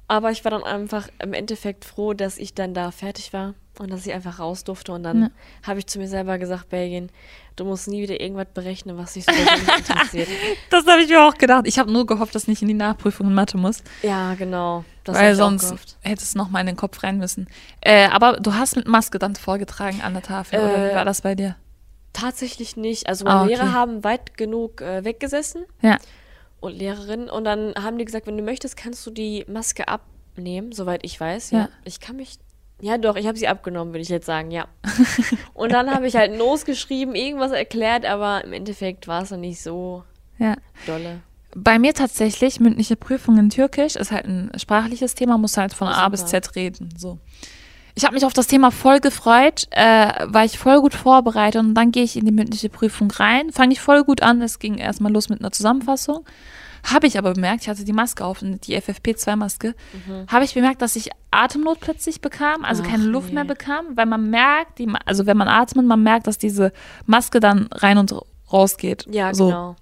Aber 0.09 0.31
ich 0.31 0.45
war 0.45 0.51
dann 0.51 0.65
einfach 0.65 1.09
im 1.19 1.33
Endeffekt 1.33 1.85
froh, 1.85 2.15
dass 2.15 2.39
ich 2.39 2.55
dann 2.55 2.75
da 2.75 2.91
fertig 2.91 3.33
war 3.33 3.55
und 3.79 3.91
dass 3.91 4.07
ich 4.07 4.13
einfach 4.13 4.39
raus 4.39 4.65
durfte. 4.65 4.93
Und 4.93 5.03
dann 5.03 5.23
Ja. 5.23 5.31
habe 5.67 5.79
ich 5.79 5.87
zu 5.87 5.99
mir 5.99 6.09
selber 6.09 6.39
gesagt, 6.39 6.69
Belgien, 6.69 7.11
du 7.57 7.65
musst 7.65 7.89
nie 7.89 8.03
wieder 8.03 8.21
irgendwas 8.21 8.49
berechnen, 8.53 8.97
was 8.99 9.15
dich 9.15 9.25
so 9.25 9.31
interessiert. 9.79 10.29
Das 10.71 10.87
habe 10.87 11.03
ich 11.03 11.09
mir 11.09 11.23
auch 11.27 11.35
gedacht. 11.35 11.67
Ich 11.67 11.79
habe 11.79 11.91
nur 11.91 12.07
gehofft, 12.07 12.35
dass 12.35 12.43
ich 12.45 12.49
nicht 12.49 12.63
in 12.63 12.69
die 12.69 12.75
Nachprüfung 12.75 13.27
in 13.29 13.35
Mathe 13.35 13.57
muss. 13.57 13.83
Ja, 14.03 14.35
genau. 14.35 14.85
Das 15.05 15.17
weil 15.17 15.35
sonst 15.35 15.65
gehofft. 15.65 15.97
hätte 16.01 16.23
es 16.23 16.35
noch 16.35 16.49
mal 16.51 16.61
in 16.61 16.67
den 16.67 16.77
Kopf 16.77 17.03
rein 17.03 17.19
müssen. 17.19 17.49
Äh, 17.81 18.09
aber 18.09 18.35
du 18.41 18.55
hast 18.55 18.77
mit 18.77 18.87
Maske 18.87 19.19
dann 19.19 19.35
vorgetragen 19.37 20.01
an 20.03 20.13
der 20.13 20.23
Tafel, 20.23 20.59
oder 20.61 20.87
wie 20.87 20.91
Äh, 20.91 20.95
war 20.95 21.05
das 21.05 21.23
bei 21.23 21.35
dir? 21.35 21.57
Tatsächlich 22.13 22.77
nicht. 22.77 23.09
Also 23.09 23.25
Ah, 23.25 23.37
meine 23.37 23.45
okay. 23.45 23.55
Lehrer 23.55 23.73
haben 23.73 24.05
weit 24.05 24.37
genug 24.37 24.81
äh, 24.83 25.03
weggesessen 25.05 25.65
Ja. 25.81 25.97
und 26.61 26.75
Lehrerinnen. 26.77 27.31
Und 27.31 27.45
dann 27.45 27.75
haben 27.75 27.97
die 27.99 28.05
gesagt, 28.05 28.27
wenn 28.27 28.37
du 28.37 28.43
möchtest, 28.45 28.77
kannst 28.77 29.05
du 29.07 29.11
die 29.11 29.45
Maske 29.49 29.89
abnehmen, 29.89 30.73
soweit 30.73 31.01
ich 31.05 31.19
weiß. 31.19 31.53
Ja. 31.53 31.59
Ja. 31.61 31.69
Ich 31.85 32.01
kann 32.01 32.17
mich. 32.17 32.39
Ja, 32.83 32.99
doch, 32.99 33.15
ich 33.15 33.29
habe 33.29 33.39
sie 33.39 33.47
abgenommen, 33.47 33.93
würde 33.95 34.03
ich 34.03 34.09
jetzt 34.09 34.27
sagen, 34.27 34.51
ja. 34.51 34.67
und 35.55 35.73
dann 35.73 35.89
habe 35.95 36.09
ich 36.09 36.17
halt 36.17 36.37
losgeschrieben, 36.37 37.15
irgendwas 37.15 37.53
erklärt, 37.53 38.05
aber 38.05 38.43
im 38.45 38.53
Endeffekt 38.53 39.07
war 39.07 39.23
es 39.23 39.29
dann 39.29 39.41
nicht 39.41 39.63
so 39.63 40.03
Ja. 40.39 40.57
dolle. 40.87 41.21
Bei 41.55 41.79
mir 41.79 41.95
tatsächlich 41.95 42.59
mündliche 42.59 42.97
Prüfung 42.97 43.39
in 43.39 43.51
Türkisch 43.51 43.95
ist 43.95 44.11
halt 44.11 44.25
ein 44.27 44.51
sprachliches 44.59 45.15
Thema, 45.15 45.39
muss 45.39 45.57
halt 45.57 45.75
von 45.75 45.87
Oh, 45.87 45.93
A 45.93 46.09
bis. 46.09 46.27
Z 46.27 46.57
reden. 46.57 46.89
So. 46.99 47.19
Ich 47.95 48.05
habe 48.05 48.15
mich 48.15 48.25
auf 48.25 48.33
das 48.33 48.49
Thema 48.49 48.71
voll 48.73 48.99
gefreut, 49.01 49.69
äh, 49.71 50.09
war 50.27 50.45
ich 50.45 50.59
voll 50.59 50.81
gut 50.81 50.95
vorbereitet 50.95 51.61
und 51.61 51.75
dann 51.75 51.93
gehe 51.93 52.03
ich 52.03 52.17
in 52.17 52.25
die 52.25 52.33
mündliche 52.33 52.69
Prüfung 52.71 53.11
rein, 53.13 53.53
fange 53.53 53.75
ich 53.75 53.81
voll 53.81 54.03
gut 54.03 54.23
an. 54.23 54.43
Es 54.43 54.59
ging 54.59 54.79
erstmal 54.79 55.13
los 55.13 55.29
mit 55.29 55.41
einer 55.41 55.53
Zusammenfassung. 55.53 56.25
Habe 56.85 57.07
ich 57.07 57.17
aber 57.17 57.35
bemerkt, 57.35 57.63
ich 57.63 57.69
hatte 57.69 57.85
die 57.85 57.93
Maske 57.93 58.25
auf, 58.25 58.41
die 58.41 58.77
FFP2-Maske, 58.77 59.75
habe 60.29 60.45
ich 60.45 60.55
bemerkt, 60.55 60.83
dass 60.83 60.97
ich 60.97 61.11
Atemnot 61.31 61.81
plötzlich 61.81 62.21
bekam, 62.21 62.65
also 62.65 62.83
Mhm. 62.83 62.89
Ach, 62.89 62.93
keine 62.93 63.05
Luft 63.05 63.29
nee. 63.29 63.35
mehr 63.35 63.45
bekam, 63.45 63.87
weil 63.95 64.07
man 64.07 64.31
merkt, 64.31 64.79
die, 64.79 64.93
also 65.07 65.27
wenn 65.27 65.37
man 65.37 65.49
atmet, 65.49 65.87
man 65.87 66.03
merkt, 66.03 66.27
dass 66.27 66.39
diese 66.39 66.73
Maske 67.07 67.41
dann 67.41 67.69
rein 67.73 67.99
und 67.99 68.15
rausgeht. 68.53 69.07
Ja, 69.11 69.33
so. 69.33 69.47
genau. 69.47 69.77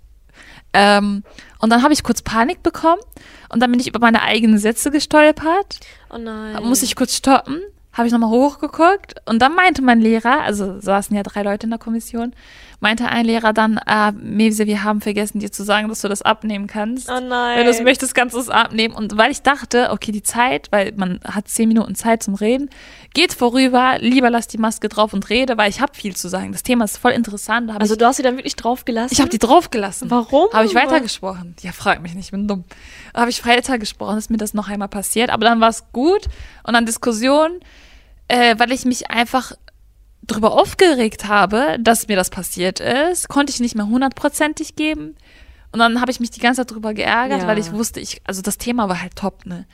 Ähm, 0.73 1.25
und 1.59 1.71
dann 1.71 1.83
habe 1.83 1.93
ich 1.93 2.03
kurz 2.03 2.23
Panik 2.23 2.63
bekommen 2.63 3.03
und 3.49 3.61
dann 3.61 3.71
bin 3.71 3.81
ich 3.81 3.89
über 3.89 3.99
meine 3.99 4.23
eigenen 4.23 4.59
Sätze 4.59 4.91
gestolpert. 4.91 5.81
Oh 6.11 6.19
nein. 6.19 6.55
Da 6.55 6.61
Muss 6.61 6.83
ich 6.83 6.95
kurz 6.95 7.17
stoppen, 7.17 7.61
habe 7.93 8.07
ich 8.07 8.13
nochmal 8.13 8.31
hochgeguckt 8.31 9.15
und 9.27 9.41
dann 9.43 9.55
meinte 9.55 9.83
mein 9.83 10.01
Lehrer, 10.01 10.43
also 10.43 10.79
saßen 10.79 11.17
ja 11.17 11.23
drei 11.25 11.43
Leute 11.43 11.67
in 11.67 11.71
der 11.71 11.81
Kommission, 11.81 12.35
meinte 12.81 13.07
ein 13.07 13.27
Lehrer 13.27 13.53
dann, 13.53 13.79
äh, 13.87 14.13
Mevse, 14.13 14.67
wir 14.67 14.83
haben 14.83 15.01
vergessen 15.01 15.39
dir 15.39 15.53
zu 15.53 15.63
sagen, 15.63 15.89
dass 15.89 16.01
du 16.01 16.09
das 16.09 16.23
abnehmen 16.23 16.67
kannst. 16.67 17.11
Oh 17.11 17.21
nein. 17.21 17.59
Wenn 17.59 17.65
du 17.65 17.71
es 17.71 17.83
möchtest, 17.83 18.15
kannst 18.15 18.35
du 18.35 18.41
es 18.41 18.49
abnehmen. 18.49 18.95
Und 18.95 19.17
weil 19.17 19.31
ich 19.31 19.43
dachte, 19.43 19.91
okay, 19.91 20.13
die 20.13 20.23
Zeit, 20.23 20.69
weil 20.73 20.93
man 20.97 21.21
hat 21.25 21.49
zehn 21.49 21.69
Minuten 21.69 21.95
Zeit 21.95 22.23
zum 22.23 22.35
Reden, 22.35 22.71
geht 23.15 23.35
vorüber, 23.35 23.97
lieber 24.01 24.31
lass 24.31 24.49
die 24.49 24.59
Maske 24.59 24.89
drauf 24.89 25.13
und 25.13 25.29
rede, 25.31 25.59
weil 25.59 25.69
ich 25.69 25.81
habe 25.81 25.95
viel 25.95 26.17
zu 26.17 26.29
sagen. 26.29 26.53
Das 26.53 26.63
Thema 26.63 26.85
ist 26.85 26.97
voll 26.97 27.13
interessant. 27.13 27.71
Also 27.79 27.95
ich, 27.95 27.99
du 27.99 28.07
hast 28.07 28.17
sie 28.17 28.23
dann 28.23 28.37
wirklich 28.37 28.57
drauf 28.57 28.85
gelassen? 28.85 29.13
ich 29.13 29.21
habe 29.21 29.31
die 29.31 29.39
draufgelassen. 29.39 30.11
Warum? 30.11 30.49
Habe 30.53 30.67
ich 30.67 30.75
weitergesprochen? 30.75 31.55
Ja, 31.61 31.73
frag 31.73 32.01
mich 32.01 32.15
nicht, 32.15 32.27
ich 32.27 32.31
bin 32.31 32.49
dumm. 32.49 32.65
Habe 33.15 33.31
ich 33.31 33.45
weitergesprochen, 33.45 34.17
ist 34.17 34.31
mir 34.31 34.39
das 34.39 34.55
noch 34.55 34.69
einmal 34.69 34.89
passiert. 34.89 35.31
Aber 35.31 35.45
dann 35.45 35.61
war 35.61 35.69
es 35.69 35.85
gut 35.93 36.27
und 36.65 36.75
dann 36.75 36.87
Diskussion, 36.87 37.61
äh, 38.29 38.55
weil 38.59 38.73
ich 38.73 38.85
mich 38.85 39.11
einfach 39.11 39.53
drüber 40.23 40.53
aufgeregt 40.53 41.27
habe, 41.29 41.77
dass 41.81 42.09
mir 42.09 42.17
das 42.17 42.31
passiert 42.31 42.81
ist, 42.81 43.29
konnte 43.29 43.53
ich 43.53 43.61
nicht 43.61 43.75
mehr 43.75 43.87
hundertprozentig 43.87 44.77
geben. 44.77 45.17
Und 45.73 45.79
dann 45.79 46.01
habe 46.01 46.11
ich 46.11 46.21
mich 46.21 46.31
die 46.31 46.41
ganze 46.41 46.63
Zeit 46.63 46.75
drüber 46.75 46.95
geärgert, 46.95 47.43
Ja. 47.43 47.47
weil 47.47 47.59
ich 47.59 47.73
wusste, 47.73 48.01
ich, 48.01 48.21
also 48.25 48.43
das 48.43 48.59
Thema 48.59 48.89
war 48.89 49.01
halt 49.01 49.17
top, 49.17 49.47
ne? 49.47 49.67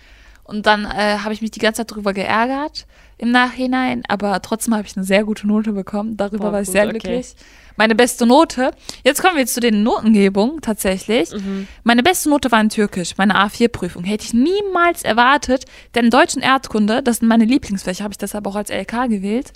Und 0.45 0.67
dann 0.67 0.85
äh, 0.85 1.19
habe 1.19 1.35
ich 1.35 1.43
mich 1.43 1.51
die 1.51 1.59
ganze 1.59 1.79
Zeit 1.79 1.91
drüber 1.97 2.13
geärgert 2.13 2.87
im 3.19 3.33
Nachhinein, 3.33 4.05
aber 4.07 4.41
trotzdem 4.43 4.75
habe 4.77 4.87
ich 4.87 4.97
eine 4.97 5.05
sehr 5.05 5.25
gute 5.25 5.45
Note 5.49 5.73
bekommen. 5.73 6.17
Darüber 6.17 6.47
Boah, 6.47 6.53
war 6.53 6.61
ich 6.61 6.67
gut, 6.69 6.73
sehr 6.75 6.85
okay. 6.85 6.99
glücklich. 6.99 7.35
Meine 7.77 7.97
beste 7.97 8.27
Note. 8.27 8.71
Jetzt 9.05 9.21
kommen 9.23 9.37
wir 9.37 9.47
zu 9.47 9.59
den 9.59 9.83
Notengebungen 9.83 10.61
tatsächlich. 10.61 11.33
Mhm. 11.33 11.67
Meine 11.83 12.05
beste 12.05 12.31
Note 12.31 12.53
war 12.53 12.61
in 12.61 12.69
Türkisch, 12.69 13.17
meine 13.17 13.35
A4-Prüfung. 13.37 14.05
Hätte 14.05 14.25
ich 14.25 14.35
niemals 14.35 15.03
erwartet, 15.03 15.65
denn 15.97 16.11
Deutsch 16.11 16.37
und 16.37 16.43
Erdkunde, 16.43 17.03
das 17.03 17.17
sind 17.19 17.29
meine 17.29 17.45
Lieblingsfächer, 17.45 18.05
habe 18.05 18.13
ich 18.13 18.19
deshalb 18.19 18.47
auch 18.47 18.55
als 18.57 18.71
LK 18.71 19.09
gewählt, 19.09 19.53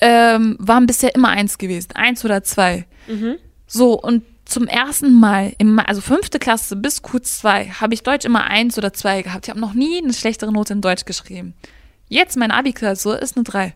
ähm, 0.00 0.56
waren 0.58 0.86
bisher 0.86 1.14
immer 1.14 1.28
eins 1.28 1.58
gewesen. 1.58 1.92
Eins 1.94 2.24
oder 2.24 2.42
zwei. 2.42 2.86
Mhm. 3.06 3.36
So, 3.66 3.98
und 3.98 4.24
zum 4.44 4.66
ersten 4.66 5.18
Mal, 5.18 5.52
im, 5.58 5.78
also 5.78 6.00
fünfte 6.00 6.38
Klasse 6.38 6.76
bis 6.76 7.02
Q2, 7.02 7.80
habe 7.80 7.94
ich 7.94 8.02
Deutsch 8.02 8.24
immer 8.24 8.44
eins 8.44 8.76
oder 8.76 8.92
zwei 8.92 9.22
gehabt. 9.22 9.46
Ich 9.46 9.50
habe 9.50 9.60
noch 9.60 9.72
nie 9.74 10.02
eine 10.02 10.12
schlechtere 10.12 10.52
Note 10.52 10.74
in 10.74 10.80
Deutsch 10.80 11.04
geschrieben. 11.04 11.54
Jetzt 12.08 12.36
meine 12.36 12.54
Abi-Klausur 12.54 13.20
ist 13.22 13.36
eine 13.36 13.44
drei. 13.44 13.74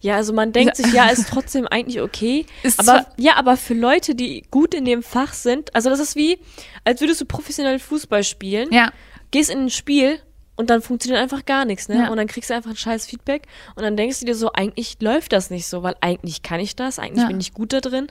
Ja, 0.00 0.16
also 0.16 0.32
man 0.32 0.52
denkt 0.52 0.76
sich, 0.76 0.92
ja, 0.92 1.06
ist 1.10 1.28
trotzdem 1.28 1.66
eigentlich 1.66 2.00
okay. 2.00 2.46
Ist 2.62 2.78
aber 2.78 3.06
ja, 3.16 3.36
aber 3.36 3.56
für 3.56 3.74
Leute, 3.74 4.14
die 4.14 4.44
gut 4.50 4.74
in 4.74 4.84
dem 4.84 5.02
Fach 5.02 5.32
sind, 5.32 5.74
also 5.74 5.90
das 5.90 6.00
ist 6.00 6.16
wie, 6.16 6.38
als 6.84 7.00
würdest 7.00 7.20
du 7.20 7.24
professionell 7.24 7.78
Fußball 7.78 8.22
spielen, 8.24 8.68
Ja, 8.72 8.92
gehst 9.30 9.50
in 9.50 9.60
ein 9.60 9.70
Spiel 9.70 10.18
und 10.56 10.70
dann 10.70 10.82
funktioniert 10.82 11.20
einfach 11.20 11.44
gar 11.44 11.64
nichts, 11.64 11.88
ne? 11.88 11.96
Ja. 11.96 12.10
Und 12.10 12.16
dann 12.16 12.26
kriegst 12.26 12.50
du 12.50 12.54
einfach 12.54 12.70
ein 12.70 12.76
scheiß 12.76 13.06
Feedback 13.06 13.42
und 13.74 13.82
dann 13.82 13.96
denkst 13.96 14.20
du 14.20 14.26
dir 14.26 14.34
so, 14.34 14.52
eigentlich 14.52 14.96
läuft 15.00 15.32
das 15.32 15.50
nicht 15.50 15.66
so, 15.66 15.82
weil 15.82 15.96
eigentlich 16.00 16.42
kann 16.42 16.60
ich 16.60 16.76
das, 16.76 16.98
eigentlich 16.98 17.22
Ja. 17.22 17.28
bin 17.28 17.40
ich 17.40 17.52
gut 17.54 17.72
da 17.72 17.80
drin. 17.80 18.06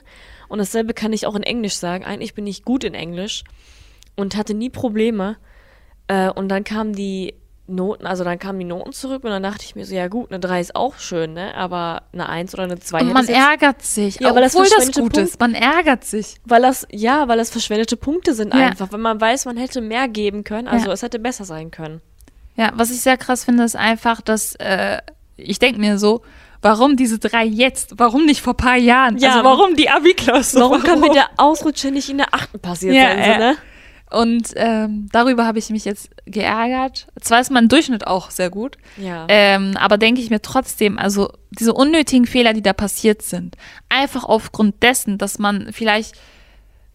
Und 0.48 0.58
dasselbe 0.58 0.92
kann 0.94 1.12
ich 1.12 1.26
auch 1.26 1.34
in 1.34 1.42
Englisch 1.42 1.74
sagen. 1.76 2.04
Eigentlich 2.04 2.34
bin 2.34 2.46
ich 2.46 2.64
gut 2.64 2.84
in 2.84 2.94
Englisch 2.94 3.44
und 4.14 4.36
hatte 4.36 4.52
nie 4.54 4.68
Probleme. 4.70 5.36
Äh, 6.06 6.28
und 6.30 6.48
dann 6.50 6.64
kamen 6.64 6.92
die 6.92 7.34
Noten, 7.66 8.04
also 8.06 8.24
dann 8.24 8.38
kamen 8.38 8.58
die 8.58 8.66
Noten 8.66 8.92
zurück 8.92 9.24
und 9.24 9.30
dann 9.30 9.42
dachte 9.42 9.64
ich 9.64 9.74
mir 9.74 9.86
so, 9.86 9.94
ja 9.94 10.08
gut, 10.08 10.30
eine 10.30 10.38
3 10.38 10.60
ist 10.60 10.76
auch 10.76 10.98
schön, 10.98 11.32
ne? 11.32 11.54
Aber 11.54 12.02
eine 12.12 12.28
1 12.28 12.52
oder 12.52 12.64
eine 12.64 12.78
2 12.78 13.00
und 13.00 13.12
man 13.14 13.26
ärgert 13.26 13.80
sich, 13.80 14.20
Ja, 14.20 14.28
aber 14.28 14.42
das 14.42 14.54
obwohl 14.54 14.68
das 14.68 14.86
gut 14.88 14.94
Punkt- 14.96 15.16
ist. 15.16 15.40
Man 15.40 15.54
ärgert 15.54 16.04
sich. 16.04 16.36
Weil 16.44 16.60
das, 16.60 16.86
ja, 16.92 17.26
weil 17.26 17.38
das 17.38 17.48
verschwendete 17.48 17.96
Punkte 17.96 18.34
sind 18.34 18.52
Ja. 18.52 18.66
einfach. 18.66 18.92
Wenn 18.92 19.00
man 19.00 19.18
weiß, 19.18 19.46
man 19.46 19.56
hätte 19.56 19.80
mehr 19.80 20.08
geben 20.08 20.44
können, 20.44 20.68
also 20.68 20.90
es 20.92 21.00
hätte 21.02 21.18
besser 21.18 21.46
sein 21.46 21.70
können. 21.70 22.02
Ja, 22.56 22.72
was 22.74 22.90
ich 22.90 23.00
sehr 23.00 23.16
krass 23.16 23.44
finde, 23.44 23.64
ist 23.64 23.76
einfach, 23.76 24.20
dass 24.20 24.54
äh, 24.56 24.98
ich 25.36 25.58
denke 25.58 25.80
mir 25.80 25.98
so, 25.98 26.22
warum 26.62 26.96
diese 26.96 27.18
drei 27.18 27.44
jetzt? 27.44 27.94
Warum 27.98 28.24
nicht 28.26 28.40
vor 28.40 28.52
ein 28.54 28.56
paar 28.58 28.76
Jahren? 28.76 29.18
Ja. 29.18 29.32
also 29.32 29.44
warum 29.44 29.74
die 29.76 29.90
Abi-Klausur? 29.90 30.60
Warum 30.62 30.82
kann 30.82 31.00
mir 31.00 31.10
der 31.12 31.28
Ausrutscher 31.36 31.90
nicht 31.90 32.08
in 32.08 32.18
der 32.18 32.32
achten 32.32 32.60
passiert 32.60 32.94
Ja, 32.94 33.08
sein? 33.08 33.18
ja. 33.18 33.32
So, 33.34 33.38
ne? 33.40 33.56
Und 34.10 34.50
ähm, 34.54 35.08
darüber 35.10 35.44
habe 35.44 35.58
ich 35.58 35.70
mich 35.70 35.84
jetzt 35.84 36.08
geärgert. 36.24 37.08
Zwar 37.20 37.40
ist 37.40 37.50
mein 37.50 37.68
Durchschnitt 37.68 38.06
auch 38.06 38.30
sehr 38.30 38.48
gut, 38.50 38.76
Ja. 38.96 39.26
ähm, 39.28 39.76
aber 39.76 39.98
denke 39.98 40.20
ich 40.20 40.30
mir 40.30 40.40
trotzdem, 40.40 40.98
also 40.98 41.32
diese 41.50 41.72
unnötigen 41.74 42.26
Fehler, 42.26 42.52
die 42.52 42.62
da 42.62 42.72
passiert 42.74 43.22
sind, 43.22 43.56
einfach 43.88 44.22
aufgrund 44.22 44.82
dessen, 44.84 45.18
dass 45.18 45.40
man 45.40 45.68
vielleicht 45.72 46.14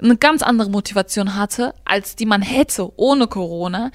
eine 0.01 0.17
ganz 0.17 0.41
andere 0.41 0.69
Motivation 0.69 1.35
hatte, 1.35 1.73
als 1.85 2.15
die 2.15 2.25
man 2.25 2.41
hätte 2.41 2.91
ohne 2.95 3.27
Corona. 3.27 3.91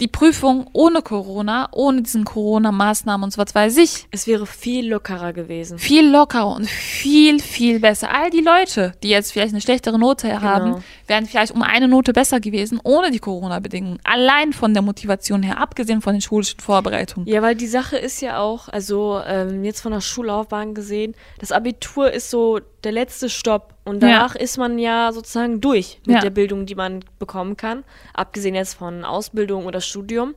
Die 0.00 0.08
Prüfung 0.08 0.66
ohne 0.72 1.02
Corona, 1.02 1.68
ohne 1.72 2.02
diesen 2.02 2.24
Corona-Maßnahmen 2.24 3.24
und 3.24 3.32
so 3.32 3.42
was 3.42 3.54
weiß 3.54 3.76
ich, 3.76 4.06
es 4.10 4.26
wäre 4.26 4.46
viel 4.46 4.88
lockerer 4.90 5.32
gewesen. 5.32 5.78
viel 5.78 6.08
lockerer 6.10 6.56
und 6.56 6.68
viel, 6.68 7.40
viel 7.40 7.80
besser. 7.80 8.12
All 8.12 8.30
die 8.30 8.40
Leute, 8.40 8.92
die 9.02 9.08
jetzt 9.08 9.32
vielleicht 9.32 9.52
eine 9.52 9.60
schlechtere 9.60 9.98
Note 9.98 10.40
haben, 10.40 10.82
wären 11.06 11.26
vielleicht 11.26 11.52
um 11.52 11.62
eine 11.62 11.88
Note 11.88 12.12
besser 12.12 12.40
gewesen, 12.40 12.80
ohne 12.82 13.10
die 13.10 13.18
Corona-Bedingungen. 13.18 13.98
Allein 14.04 14.52
von 14.52 14.72
der 14.72 14.82
Motivation 14.82 15.42
her, 15.42 15.58
abgesehen 15.60 16.00
von 16.00 16.14
den 16.14 16.22
schulischen 16.22 16.60
Vorbereitungen. 16.60 17.28
Ja, 17.28 17.42
weil 17.42 17.54
die 17.54 17.66
Sache 17.66 17.96
ist 17.96 18.20
ja 18.22 18.38
auch, 18.38 18.68
also 18.68 19.20
ähm, 19.26 19.64
jetzt 19.64 19.80
von 19.80 19.92
der 19.92 20.00
Schullaufbahn 20.00 20.74
gesehen, 20.74 21.14
das 21.38 21.52
Abitur 21.52 22.10
ist 22.10 22.30
so 22.30 22.60
der 22.84 22.92
letzte 22.92 23.28
Stopp 23.28 23.74
und 23.84 24.02
Ja. 24.02 24.08
danach 24.08 24.34
ist 24.36 24.58
man 24.58 24.78
ja 24.78 25.12
sozusagen 25.12 25.60
durch 25.60 26.00
mit 26.06 26.16
Ja. 26.16 26.20
der 26.20 26.30
Bildung, 26.30 26.66
die 26.66 26.74
man 26.74 27.04
bekommen 27.18 27.56
kann, 27.56 27.84
abgesehen 28.14 28.54
jetzt 28.54 28.74
von 28.74 29.04
Ausbildung 29.04 29.66
oder 29.66 29.80
Studium. 29.80 30.34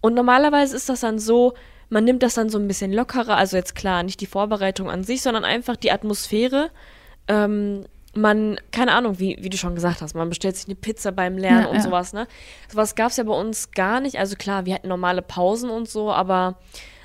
Und 0.00 0.14
normalerweise 0.14 0.74
ist 0.76 0.88
das 0.88 1.00
dann 1.00 1.18
so, 1.18 1.54
man 1.88 2.04
nimmt 2.04 2.22
das 2.22 2.34
dann 2.34 2.48
so 2.48 2.58
ein 2.58 2.66
bisschen 2.68 2.92
lockerer, 2.92 3.36
also 3.36 3.56
jetzt 3.56 3.74
klar, 3.74 4.02
nicht 4.02 4.20
die 4.20 4.26
Vorbereitung 4.26 4.90
an 4.90 5.04
sich, 5.04 5.22
sondern 5.22 5.44
einfach 5.44 5.76
die 5.76 5.92
Atmosphäre. 5.92 6.70
Ähm, 7.28 7.84
man, 8.14 8.58
keine 8.72 8.92
Ahnung, 8.92 9.18
wie, 9.20 9.38
wie 9.40 9.48
du 9.48 9.56
schon 9.56 9.74
gesagt 9.74 10.02
hast, 10.02 10.14
man 10.14 10.28
bestellt 10.28 10.56
sich 10.56 10.66
eine 10.66 10.74
Pizza 10.74 11.12
beim 11.12 11.38
Lernen 11.38 11.62
Ja, 11.64 11.68
und 11.68 11.76
ja. 11.76 11.82
sowas, 11.82 12.12
ne? 12.12 12.26
Sowas 12.70 12.94
gab 12.94 13.10
es 13.10 13.16
ja 13.16 13.24
bei 13.24 13.32
uns 13.32 13.70
gar 13.70 14.00
nicht. 14.00 14.18
Also 14.18 14.36
klar, 14.36 14.66
wir 14.66 14.74
hatten 14.74 14.88
normale 14.88 15.22
Pausen 15.22 15.70
und 15.70 15.88
so, 15.88 16.12
aber 16.12 16.58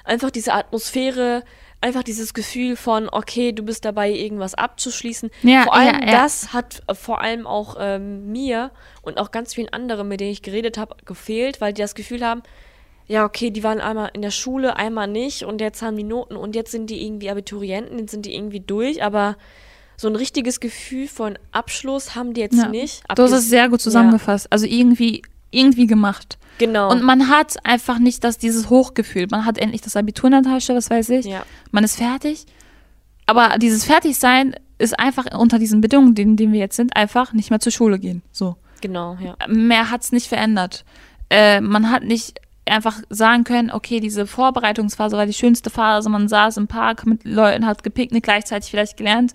einfach 0.04 0.32
diese 0.32 0.54
Atmosphäre, 0.54 1.44
einfach 1.82 2.04
dieses 2.04 2.34
Gefühl 2.34 2.76
von, 2.76 3.08
okay, 3.10 3.52
du 3.52 3.64
bist 3.64 3.86
dabei, 3.86 4.12
irgendwas 4.12 4.56
abzuschließen. 4.56 5.30
Ja, 5.44 5.64
vor 5.64 5.74
allem 5.74 6.02
ja, 6.02 6.06
ja. 6.06 6.12
das 6.12 6.54
hat 6.54 6.82
äh, 6.88 6.96
vor 6.96 7.22
allem 7.22 7.46
auch 7.46 7.76
ähm, 7.80 8.32
mir 8.32 8.72
und 9.02 9.20
auch 9.20 9.32
ganz 9.32 9.54
vielen 9.54 9.70
anderen, 9.70 10.08
mit 10.08 10.20
denen 10.20 10.32
ich 10.32 10.42
geredet 10.42 10.78
habe, 10.78 10.96
gefehlt, 11.06 11.62
weil 11.62 11.74
die 11.74 11.82
das 11.82 11.96
Gefühl 11.96 12.26
haben, 12.26 12.42
ja, 13.08 13.24
okay, 13.24 13.52
die 13.52 13.64
waren 13.64 13.80
einmal 13.80 14.10
in 14.14 14.22
der 14.22 14.32
Schule, 14.32 14.76
einmal 14.76 15.08
nicht 15.08 15.44
und 15.44 15.62
jetzt 15.62 15.82
haben 15.82 15.96
die 15.96 16.04
Noten 16.04 16.36
und 16.36 16.56
jetzt 16.56 16.72
sind 16.72 16.90
die 16.90 17.06
irgendwie 17.06 17.30
Abiturienten, 17.30 18.00
jetzt 18.00 18.12
sind 18.12 18.26
die 18.26 18.36
irgendwie 18.36 18.60
durch, 18.60 19.02
aber 19.02 19.38
so 19.96 20.08
ein 20.08 20.16
richtiges 20.16 20.60
Gefühl 20.60 21.08
von 21.08 21.40
Abschluss 21.52 22.16
haben 22.16 22.34
die 22.34 22.42
jetzt 22.42 22.70
nicht. 22.70 23.04
Du 23.16 23.24
hast 23.24 23.32
es 23.32 23.50
sehr 23.50 23.68
gut 23.70 23.82
zusammengefasst. 23.82 24.48
Also 24.52 24.68
irgendwie, 24.68 25.24
irgendwie 25.52 25.88
gemacht. 25.88 26.38
Genau. 26.58 26.90
Und 26.92 27.04
man 27.04 27.30
hat 27.30 27.56
einfach 27.64 28.00
nicht 28.00 28.24
das, 28.24 28.38
dieses 28.38 28.70
Hochgefühl. 28.70 29.28
Man 29.30 29.46
hat 29.46 29.58
endlich 29.58 29.82
das 29.82 29.96
Abitur 29.96 30.28
in 30.32 30.44
der 30.44 30.52
Tasche, 30.52 30.76
was 30.76 30.90
weiß 30.90 31.10
ich. 31.10 31.26
ja, 31.26 31.44
Man 31.72 31.84
ist 31.84 31.98
fertig. 31.98 32.46
Aber 33.26 33.58
dieses 33.58 33.86
Fertigsein 33.86 34.56
ist 34.80 35.00
einfach 35.00 35.26
unter 35.38 35.60
diesen 35.60 35.82
Bedingungen, 35.82 36.16
in 36.16 36.36
denen 36.38 36.54
wir 36.54 36.60
jetzt 36.60 36.76
sind, 36.76 36.96
einfach 36.96 37.34
nicht 37.34 37.50
mehr 37.50 37.60
zur 37.60 37.72
Schule 37.72 38.00
gehen. 38.00 38.24
So. 38.32 38.56
genau, 38.82 39.18
ja. 39.22 39.36
Mehr 39.48 39.92
hat 39.92 40.04
es 40.04 40.12
nicht 40.12 40.28
verändert. 40.28 40.86
Äh, 41.30 41.62
man 41.62 41.92
hat 41.92 42.04
nicht 42.04 42.40
einfach 42.66 43.02
sagen 43.10 43.44
können, 43.44 43.72
okay, 43.72 44.00
diese 44.00 44.28
Vorbereitungsphase 44.28 45.18
war 45.18 45.26
die 45.26 45.34
schönste 45.34 45.70
Phase. 45.70 46.10
Man 46.10 46.28
saß 46.28 46.58
im 46.58 46.68
Park 46.68 47.06
mit 47.06 47.24
Leuten, 47.26 47.66
hat 47.66 47.84
gepicknickt, 47.84 48.26
gleichzeitig 48.26 48.70
vielleicht 48.70 48.98
gelernt. 48.98 49.34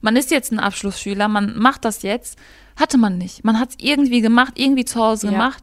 Man 0.00 0.16
ist 0.16 0.30
jetzt 0.30 0.50
ein 0.50 0.58
Abschlussschüler, 0.58 1.28
man 1.28 1.58
macht 1.58 1.84
das 1.84 2.02
jetzt. 2.02 2.38
Hatte 2.80 2.98
man 2.98 3.18
nicht. 3.18 3.44
Man 3.44 3.60
hat 3.60 3.70
es 3.70 3.76
irgendwie 3.80 4.20
gemacht, 4.22 4.54
irgendwie 4.56 4.84
zu 4.86 4.98
Hause 5.00 5.26
Ja. 5.26 5.32
gemacht. 5.32 5.62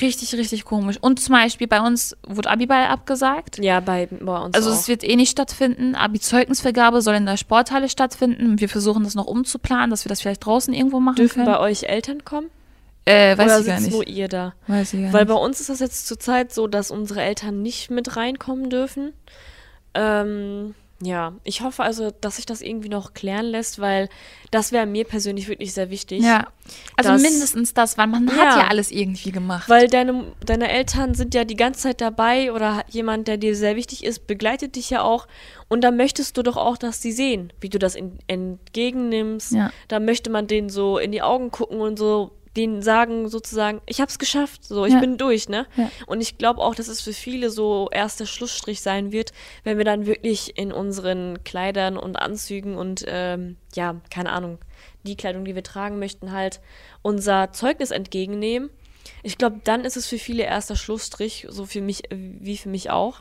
Richtig, 0.00 0.34
richtig 0.34 0.64
komisch. 0.64 0.96
Und 1.00 1.20
zum 1.20 1.34
Beispiel 1.34 1.66
bei 1.66 1.80
uns 1.82 2.16
wurde 2.26 2.48
Abiball 2.48 2.86
abgesagt. 2.86 3.58
Ja, 3.58 3.80
bei, 3.80 4.06
bei 4.06 4.38
uns 4.38 4.54
Also 4.54 4.70
auch. 4.70 4.74
es 4.74 4.88
wird 4.88 5.04
eh 5.04 5.16
nicht 5.16 5.30
stattfinden. 5.30 5.94
Abi-Zeugnisvergabe 5.94 7.02
soll 7.02 7.14
in 7.16 7.26
der 7.26 7.36
Sporthalle 7.36 7.90
stattfinden. 7.90 8.58
Wir 8.58 8.70
versuchen 8.70 9.04
das 9.04 9.14
noch 9.14 9.26
umzuplanen, 9.26 9.90
dass 9.90 10.06
wir 10.06 10.08
das 10.08 10.22
vielleicht 10.22 10.46
draußen 10.46 10.72
irgendwo 10.72 10.98
machen 11.00 11.16
Dürfen 11.16 11.44
können. 11.44 11.46
bei 11.46 11.58
euch 11.60 11.82
Eltern 11.84 12.24
kommen? 12.24 12.46
äh, 13.04 13.36
weiß 13.36 13.44
Oder 13.46 13.60
ich 13.60 13.66
gar 13.66 13.80
nicht. 13.80 13.90
nur 13.92 14.06
ihr 14.06 14.28
da? 14.28 14.54
Weiß 14.68 14.94
ich 14.94 15.02
gar 15.02 15.12
Weil 15.12 15.24
nicht. 15.24 15.34
bei 15.34 15.40
uns 15.40 15.60
ist 15.60 15.68
das 15.68 15.80
jetzt 15.80 16.06
zurzeit 16.06 16.54
so, 16.54 16.68
dass 16.68 16.90
unsere 16.90 17.20
Eltern 17.20 17.60
nicht 17.60 17.90
mit 17.90 18.16
reinkommen 18.16 18.70
dürfen. 18.70 19.12
Ähm, 19.94 20.74
ja, 21.04 21.32
ich 21.44 21.60
hoffe 21.62 21.82
also, 21.82 22.10
dass 22.20 22.36
sich 22.36 22.46
das 22.46 22.60
irgendwie 22.62 22.88
noch 22.88 23.12
klären 23.14 23.46
lässt, 23.46 23.78
weil 23.80 24.08
das 24.50 24.72
wäre 24.72 24.86
mir 24.86 25.04
persönlich 25.04 25.48
wirklich 25.48 25.72
sehr 25.74 25.90
wichtig. 25.90 26.22
Ja. 26.22 26.46
Also 26.96 27.10
dass- 27.12 27.22
mindestens 27.22 27.74
das, 27.74 27.98
weil 27.98 28.06
man 28.06 28.28
hat 28.30 28.36
Ja. 28.36 28.58
ja 28.62 28.68
alles 28.68 28.90
irgendwie 28.90 29.32
gemacht. 29.32 29.68
Weil 29.68 29.88
deine, 29.88 30.32
deine 30.44 30.70
Eltern 30.70 31.14
sind 31.14 31.34
ja 31.34 31.44
die 31.44 31.56
ganze 31.56 31.80
Zeit 31.82 32.00
dabei 32.00 32.52
oder 32.52 32.84
jemand, 32.88 33.28
der 33.28 33.36
dir 33.36 33.56
sehr 33.56 33.76
wichtig 33.76 34.04
ist, 34.04 34.26
begleitet 34.26 34.76
dich 34.76 34.90
ja 34.90 35.02
auch. 35.02 35.26
Und 35.68 35.82
da 35.82 35.90
möchtest 35.90 36.36
du 36.36 36.42
doch 36.42 36.56
auch, 36.56 36.76
dass 36.76 37.00
sie 37.02 37.12
sehen, 37.12 37.52
wie 37.60 37.68
du 37.70 37.78
das 37.78 37.94
in, 37.94 38.18
entgegennimmst. 38.26 39.52
Ja. 39.52 39.70
Da 39.88 40.00
möchte 40.00 40.30
man 40.30 40.46
denen 40.46 40.68
so 40.68 40.98
in 40.98 41.12
die 41.12 41.22
Augen 41.22 41.50
gucken 41.50 41.80
und 41.80 41.98
so 41.98 42.32
denen 42.56 42.82
sagen 42.82 43.28
sozusagen, 43.28 43.80
ich 43.86 44.00
hab's 44.00 44.18
geschafft, 44.18 44.64
so, 44.64 44.84
ich 44.84 44.92
Ja. 44.94 45.00
bin 45.00 45.16
durch, 45.16 45.48
ne? 45.48 45.66
Ja. 45.76 45.90
Und 46.06 46.20
ich 46.20 46.36
glaube 46.38 46.60
auch, 46.60 46.74
dass 46.74 46.88
es 46.88 47.00
für 47.00 47.12
viele 47.12 47.48
so 47.50 47.88
erst 47.90 48.20
der 48.20 48.26
Schlussstrich 48.26 48.80
sein 48.82 49.10
wird, 49.12 49.32
wenn 49.64 49.78
wir 49.78 49.84
dann 49.84 50.04
wirklich 50.06 50.58
in 50.58 50.72
unseren 50.72 51.42
Kleidern 51.44 51.96
und 51.96 52.16
Anzügen 52.16 52.76
und 52.76 53.04
ähm, 53.06 53.56
ja, 53.74 53.96
keine 54.10 54.32
Ahnung, 54.32 54.58
die 55.04 55.16
Kleidung, 55.16 55.44
die 55.44 55.54
wir 55.54 55.62
tragen 55.62 55.98
möchten, 55.98 56.32
halt 56.32 56.60
unser 57.00 57.52
Zeugnis 57.52 57.90
entgegennehmen. 57.90 58.70
Ich 59.22 59.38
glaube, 59.38 59.60
dann 59.64 59.84
ist 59.84 59.96
es 59.96 60.06
für 60.06 60.18
viele 60.18 60.42
erst 60.44 60.70
der 60.70 60.76
Schlussstrich, 60.76 61.46
so 61.48 61.64
für 61.66 61.80
mich 61.80 62.02
wie 62.10 62.56
für 62.56 62.68
mich 62.68 62.90
auch. 62.90 63.20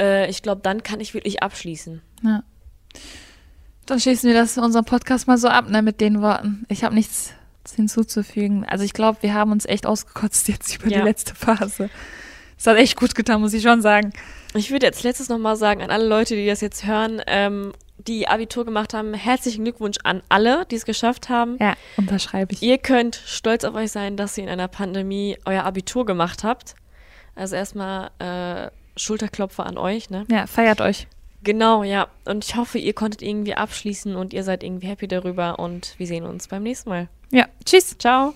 Äh, 0.00 0.28
ich 0.30 0.42
glaube, 0.42 0.60
dann 0.62 0.82
kann 0.82 1.00
ich 1.00 1.14
wirklich 1.14 1.42
abschließen. 1.42 2.02
Ja. 2.22 2.42
Dann 3.86 4.00
schließen 4.00 4.28
wir 4.28 4.34
das 4.34 4.56
unseren 4.56 4.84
Podcast 4.86 5.26
mal 5.28 5.36
so 5.38 5.48
ab, 5.48 5.68
ne, 5.68 5.82
mit 5.82 6.00
den 6.00 6.22
Worten. 6.22 6.64
Ich 6.68 6.82
habe 6.84 6.94
nichts 6.94 7.32
hinzuzufügen. 7.72 8.64
Also 8.64 8.84
ich 8.84 8.92
glaube, 8.92 9.18
wir 9.22 9.34
haben 9.34 9.52
uns 9.52 9.64
echt 9.64 9.86
ausgekotzt 9.86 10.48
jetzt 10.48 10.74
über 10.76 10.88
Ja. 10.88 10.98
die 10.98 11.04
letzte 11.04 11.34
Phase. 11.34 11.88
Es 12.58 12.66
hat 12.66 12.76
echt 12.76 12.96
gut 12.96 13.14
getan, 13.14 13.40
muss 13.40 13.52
ich 13.54 13.62
schon 13.62 13.82
sagen. 13.82 14.12
Ich 14.54 14.70
würde 14.70 14.86
jetzt 14.86 15.02
letztes 15.02 15.28
nochmal 15.28 15.56
sagen 15.56 15.82
an 15.82 15.90
alle 15.90 16.06
Leute, 16.06 16.34
die 16.36 16.46
das 16.46 16.60
jetzt 16.60 16.86
hören, 16.86 17.20
ähm, 17.26 17.72
die 17.98 18.28
Abitur 18.28 18.64
gemacht 18.64 18.92
haben, 18.94 19.14
herzlichen 19.14 19.64
Glückwunsch 19.64 19.98
an 20.04 20.22
alle, 20.28 20.66
die 20.66 20.76
es 20.76 20.84
geschafft 20.84 21.28
haben. 21.28 21.56
Ja, 21.60 21.74
unterschreibe 21.96 22.52
ich. 22.52 22.62
Ihr 22.62 22.78
könnt 22.78 23.20
stolz 23.26 23.64
auf 23.64 23.74
euch 23.74 23.90
sein, 23.92 24.16
dass 24.16 24.36
ihr 24.38 24.44
in 24.44 24.50
einer 24.50 24.68
Pandemie 24.68 25.36
euer 25.44 25.64
Abitur 25.64 26.04
gemacht 26.06 26.44
habt. 26.44 26.74
Also 27.34 27.56
erstmal 27.56 28.10
äh, 28.18 28.70
Schulterklopfer 28.96 29.66
an 29.66 29.76
euch, 29.78 30.10
ne? 30.10 30.24
Ja, 30.30 30.46
feiert 30.46 30.80
euch. 30.80 31.08
Genau, 31.42 31.82
ja. 31.82 32.08
Und 32.24 32.44
ich 32.44 32.56
hoffe, 32.56 32.78
ihr 32.78 32.94
konntet 32.94 33.20
irgendwie 33.22 33.54
abschließen 33.54 34.16
und 34.16 34.32
ihr 34.32 34.44
seid 34.44 34.62
irgendwie 34.62 34.86
happy 34.86 35.08
darüber 35.08 35.58
und 35.58 35.94
wir 35.98 36.06
sehen 36.06 36.24
uns 36.24 36.48
beim 36.48 36.62
nächsten 36.62 36.88
Mal. 36.90 37.08
Ja, 37.34 37.48
tschüss, 37.64 37.98
ciao. 37.98 38.32